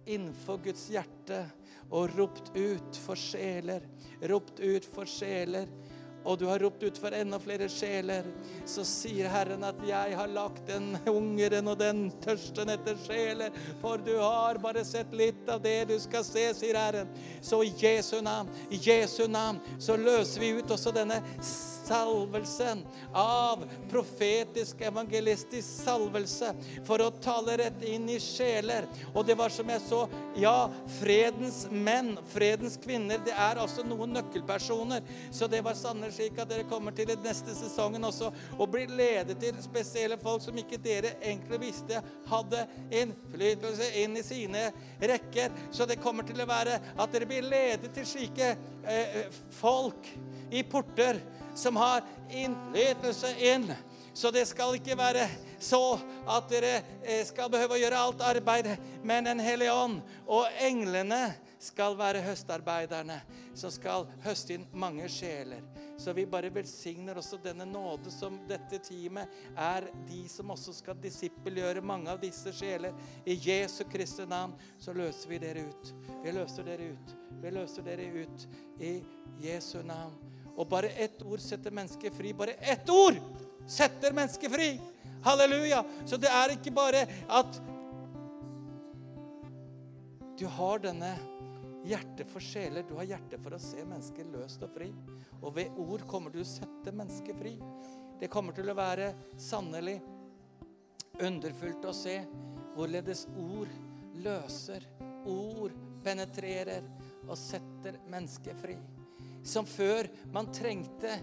[0.05, 1.41] innenfor Guds hjerte
[1.89, 3.81] og ropt ut for sjeler,
[4.29, 5.69] ropt ut for sjeler
[6.25, 8.25] og du har ropt ut for enda flere sjeler,
[8.65, 13.97] så sier Herren at 'jeg har lagt den hungeren og den tørsten etter sjeler', for
[13.97, 17.07] du har bare sett litt av det du skal se, sier Herren.
[17.41, 21.21] Så i Jesu navn, i Jesu navn, så løser vi ut også denne
[21.85, 22.83] salvelsen
[23.13, 26.51] av profetisk, evangelistisk salvelse
[26.85, 28.87] for å tale rett inn i sjeler.
[29.13, 30.05] Og det var som jeg så
[30.35, 30.67] Ja,
[30.99, 35.05] fredens menn, fredens kvinner, det er altså noen nøkkelpersoner.
[35.31, 38.91] Så det var sannelig slik at dere kommer til den neste sesongen også og blir
[38.91, 42.65] ledet til spesielle folk som ikke dere egentlig visste hadde
[42.99, 44.67] innflytelse inn i sine
[44.99, 45.55] rekker.
[45.71, 48.51] Så det kommer til å være at dere blir ledet til slike
[48.83, 49.23] eh,
[49.55, 50.11] folk
[50.51, 51.19] i porter
[51.55, 53.69] som har innflytelse inn.
[54.13, 55.25] Så det skal ikke være
[55.59, 55.97] så
[56.27, 61.33] at dere eh, skal behøve å gjøre alt arbeidet, men en hellig ånd og englene
[61.59, 63.17] skal være høstarbeiderne
[63.55, 65.63] som skal høste inn mange sjeler.
[65.97, 70.99] Så vi bare velsigner også denne nåde som dette teamet er de som også skal
[71.01, 72.95] disippelgjøre mange av disse sjeler.
[73.25, 75.91] I Jesu Kristi navn så løser vi dere ut.
[76.23, 77.17] Vi løser dere ut.
[77.41, 78.47] Vi løser dere ut
[78.83, 78.95] i
[79.43, 80.24] Jesu navn.
[80.55, 82.33] Og bare ett ord setter mennesket fri.
[82.33, 83.19] Bare ett ord
[83.67, 84.69] setter mennesket fri!
[85.25, 85.83] Halleluja!
[86.05, 87.61] Så det er ikke bare at
[90.39, 91.11] du har denne
[91.85, 92.85] hjertet for sjeler.
[92.87, 94.89] Du har hjertet for å se mennesker løst og fri.
[95.41, 97.55] Og ved ord kommer du å sette mennesket fri.
[98.19, 99.97] Det kommer til å være sannelig
[101.23, 102.19] underfullt å se
[102.75, 103.71] hvorledes ord
[104.23, 104.83] løser,
[105.27, 106.85] ord penetrerer
[107.25, 108.75] og setter mennesket fri
[109.45, 111.19] som før man trengte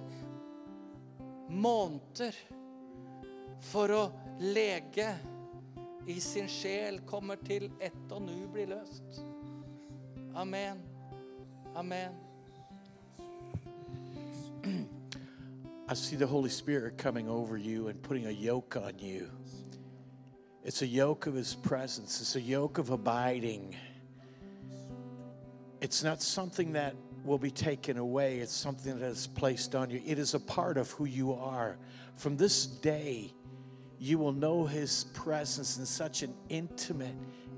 [1.50, 2.36] måneder
[3.62, 4.02] for å
[4.40, 5.08] lege
[6.06, 9.22] i sin sjel, kommer til ett og nu blir løst.
[10.34, 10.80] Amen.
[11.76, 12.14] Amen.
[15.88, 19.28] I see the Holy Spirit coming over you and putting a yoke on you.
[20.64, 23.76] It's a yoke of His presence, it's a yoke of abiding.
[25.80, 26.94] It's not something that
[27.24, 30.00] will be taken away, it's something that is placed on you.
[30.04, 31.76] It is a part of who you are.
[32.16, 33.32] From this day,
[33.98, 37.14] you will know His presence in such an intimate,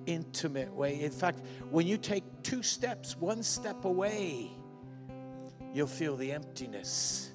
[0.07, 1.01] intimate way.
[1.01, 1.41] In fact,
[1.71, 4.51] when you take two steps, one step away,
[5.73, 7.31] you'll feel the emptiness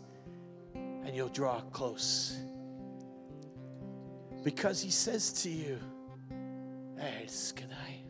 [0.76, 2.38] and you'll draw close.
[4.44, 5.80] Because He says to you,
[7.00, 8.06] Jeg elsker deg.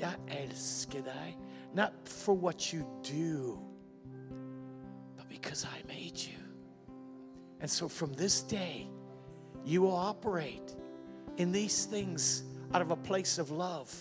[0.00, 1.36] Jeg elsker deg.
[1.74, 3.58] Not for what you do,
[5.16, 6.38] but because I made you.
[7.60, 8.88] And so from this day,
[9.64, 10.74] you will operate
[11.36, 12.44] in these things
[12.74, 13.94] out of a place of love,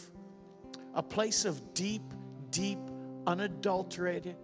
[0.96, 2.02] a place of deep,
[2.50, 2.80] deep,
[3.28, 4.36] unadulterated,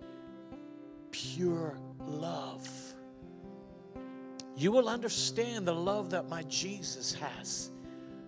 [1.12, 2.70] pure love.
[4.56, 7.72] You will understand the love that my Jesus has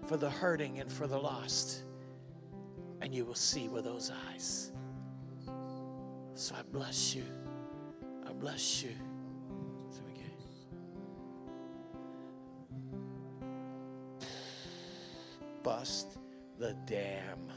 [0.07, 1.83] for the hurting and for the lost.
[3.01, 4.68] And you will see with those eyes.
[6.35, 7.23] So I bless you.
[8.27, 8.91] I bless you.
[9.91, 10.39] So we get-
[15.63, 16.17] Bust
[16.57, 17.51] the dam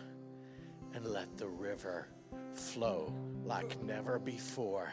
[0.94, 2.08] and let the river
[2.54, 3.12] flow
[3.44, 4.92] like never before.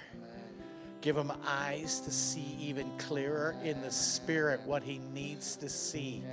[1.01, 6.23] Give him eyes to see even clearer in the spirit what he needs to see.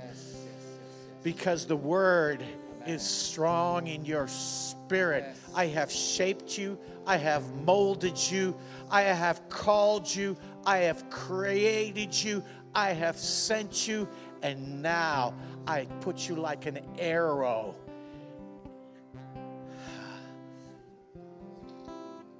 [1.23, 2.43] Because the word
[2.89, 5.25] is strong in your spirit.
[5.53, 8.55] I have shaped you, I have molded you,
[8.89, 14.07] I have called you, I have created you, I have sent you,
[14.41, 15.33] and now
[15.65, 17.75] I put you like an arrow.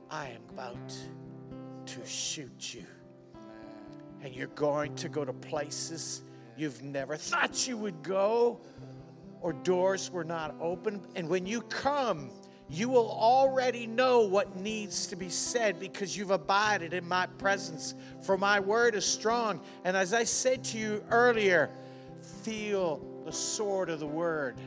[0.10, 0.96] I am about
[1.86, 2.86] to shoot you.
[4.24, 6.24] And you're going to go to places
[6.58, 8.60] you've never thought you would go,
[9.48, 11.00] or doors were not open.
[11.16, 12.30] And when you come,
[12.70, 17.96] you will already know what needs to be said because you've abided in my presence.
[18.24, 19.62] For my word is strong.
[19.86, 21.70] And as I said to you earlier,
[22.44, 24.58] feel the sword of the word.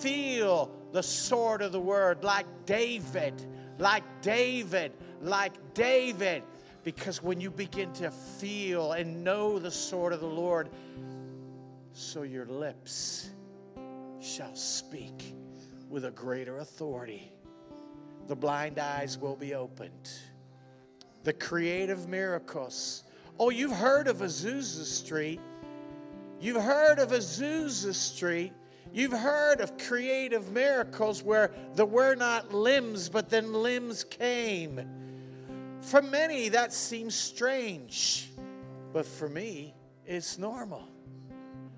[0.00, 3.32] Feel the sword of the word like David,
[3.78, 4.92] like David,
[5.22, 6.42] like David.
[6.84, 10.68] Because when you begin to feel and know the sword of the Lord,
[11.94, 13.30] so your lips
[14.20, 15.34] shall speak
[15.88, 17.32] with a greater authority.
[18.26, 20.10] The blind eyes will be opened.
[21.22, 23.04] The creative miracles.
[23.38, 25.40] Oh, you've heard of Azusa Street.
[26.40, 28.52] You've heard of Azusa Street.
[28.92, 34.80] You've heard of creative miracles where there were not limbs, but then limbs came.
[35.82, 38.30] For many, that seems strange,
[38.92, 40.88] but for me, it's normal.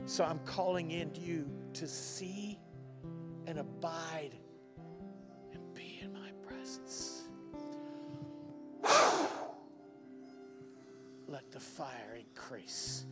[0.06, 2.58] So I'm calling in you to see
[3.46, 4.32] and abide
[5.52, 7.28] and be in my presence.
[11.28, 13.06] Let the fire increase.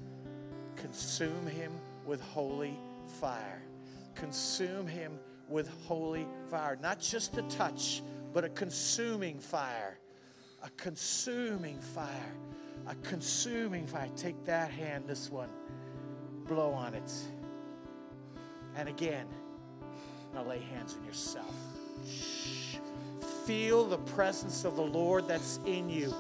[0.75, 1.71] Consume him
[2.05, 2.77] with holy
[3.21, 3.63] fire.
[4.17, 6.77] Consume him with holy fire.
[6.83, 8.03] Not just a touch,
[8.33, 10.01] but a consuming fire.
[10.65, 12.35] A consuming fire.
[12.89, 14.09] A consuming fire.
[14.17, 15.51] Take that hand, this one.
[16.49, 17.13] Blow on it.
[18.77, 19.27] And again,
[20.35, 21.55] now lay hands on yourself.
[23.47, 26.13] Feel the presence of the Lord that's in you.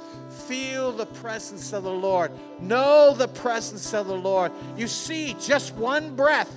[0.46, 2.30] Feel the presence of the Lord.
[2.60, 4.52] Know the presence of the Lord.
[4.76, 6.54] You see, just one breath,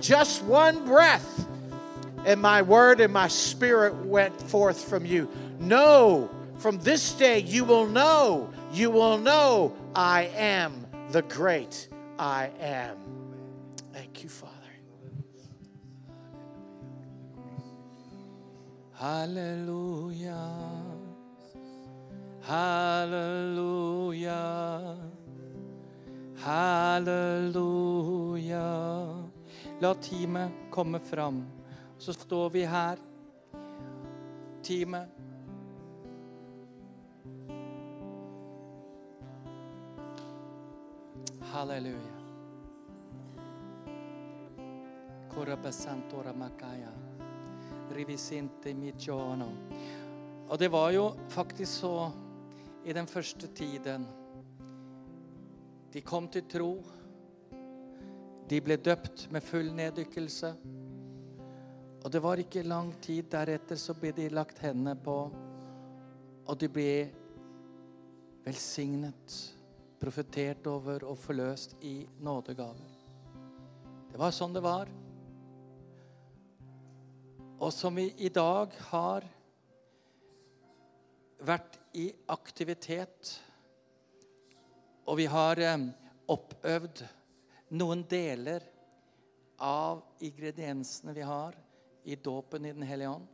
[0.00, 1.46] just one breath,
[2.26, 5.30] and my word and my spirit went forth from you.
[5.60, 11.88] Know from this day you will know, you will know I am the great
[12.18, 12.96] I am.
[13.92, 14.57] Thank you, Father.
[18.98, 20.42] Halleluja.
[22.42, 24.42] Halleluja.
[26.36, 27.78] Halleluja.
[29.80, 31.46] La teamet komme fram.
[31.98, 32.98] Så står vi her.
[34.62, 35.08] Teamet.
[41.40, 42.18] Halleluja.
[45.30, 46.97] Korabasantora makaya.
[47.94, 49.48] Rivisinte mijono.
[50.48, 52.10] Og det var jo faktisk så
[52.84, 54.06] i den første tiden
[55.92, 56.72] De kom til tro.
[58.48, 60.50] De ble døpt med full neddykkelse.
[62.04, 65.16] Og det var ikke lang tid deretter så ble de lagt hendene på,
[66.48, 66.92] og de ble
[68.44, 69.34] velsignet,
[69.98, 72.94] profetert over og forløst i nådegaver.
[74.12, 74.88] Det var sånn det var.
[77.58, 79.24] Og som vi i dag har
[81.42, 83.32] vært i aktivitet.
[85.10, 85.86] Og vi har eh,
[86.30, 87.02] oppøvd
[87.74, 88.62] noen deler
[89.58, 91.56] av ingrediensene vi har
[92.06, 93.26] i dåpen i Den hellige ånd.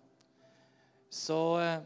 [1.12, 1.84] Så, eh,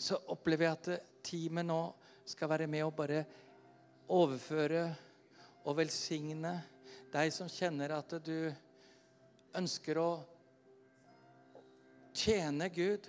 [0.00, 1.82] så opplever jeg at teamet nå
[2.24, 3.26] skal være med og bare
[4.08, 4.88] overføre
[5.68, 6.56] og velsigne
[7.12, 8.48] deg som kjenner at du
[9.56, 10.10] ønsker å
[12.14, 13.06] tjene Gud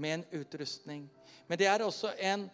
[0.00, 1.06] med en utrustning.
[1.46, 2.48] Men det er også en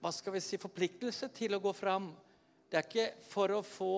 [0.00, 2.08] hva skal vi si, forpliktelse til å gå fram.
[2.70, 3.94] Det er ikke for å få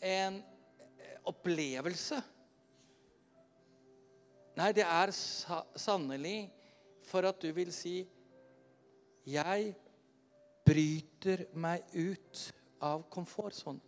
[0.00, 2.20] en eh, opplevelse.
[4.56, 6.38] Nei, det er sannelig
[7.04, 8.04] for at du vil si
[9.24, 9.72] Jeg
[10.64, 12.40] bryter meg ut
[12.84, 13.80] av komfortsonen.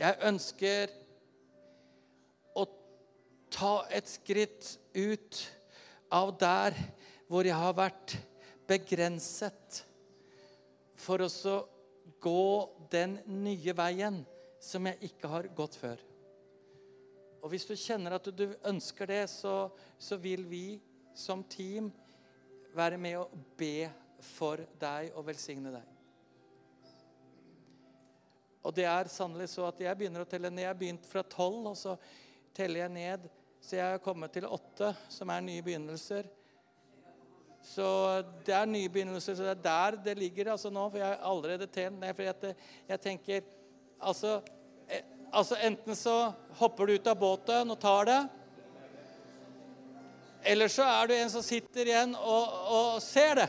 [0.00, 0.90] Jeg ønsker
[2.58, 2.64] å
[3.54, 5.42] ta et skritt ut
[6.14, 6.74] av der
[7.30, 8.16] hvor jeg har vært
[8.68, 9.84] begrenset,
[10.94, 11.56] for å
[12.22, 12.44] gå
[12.90, 14.22] den nye veien
[14.62, 16.00] som jeg ikke har gått før.
[17.44, 19.68] Og Hvis du kjenner at du ønsker det, så,
[20.00, 20.80] så vil vi
[21.14, 21.90] som team
[22.74, 23.28] være med å
[23.58, 23.90] be
[24.24, 25.93] for deg og velsigne deg.
[28.64, 30.64] Og det er sannelig så at jeg begynner å telle ned.
[30.64, 31.98] Jeg har begynt fra tolv, og så
[32.56, 33.26] teller jeg ned.
[33.64, 36.28] Så jeg har kommet til åtte, som er nye begynnelser.
[37.64, 37.86] Så
[38.44, 39.36] det er nye begynnelser.
[39.36, 40.86] Så det er der det ligger altså nå.
[40.90, 42.12] For jeg har allerede telt ned.
[42.16, 42.56] For jeg,
[42.88, 43.44] jeg tenker
[44.00, 44.38] altså,
[44.88, 46.16] eh, altså Enten så
[46.60, 48.20] hopper du ut av båten og tar det.
[50.44, 53.48] Eller så er du en som sitter igjen og, og ser det.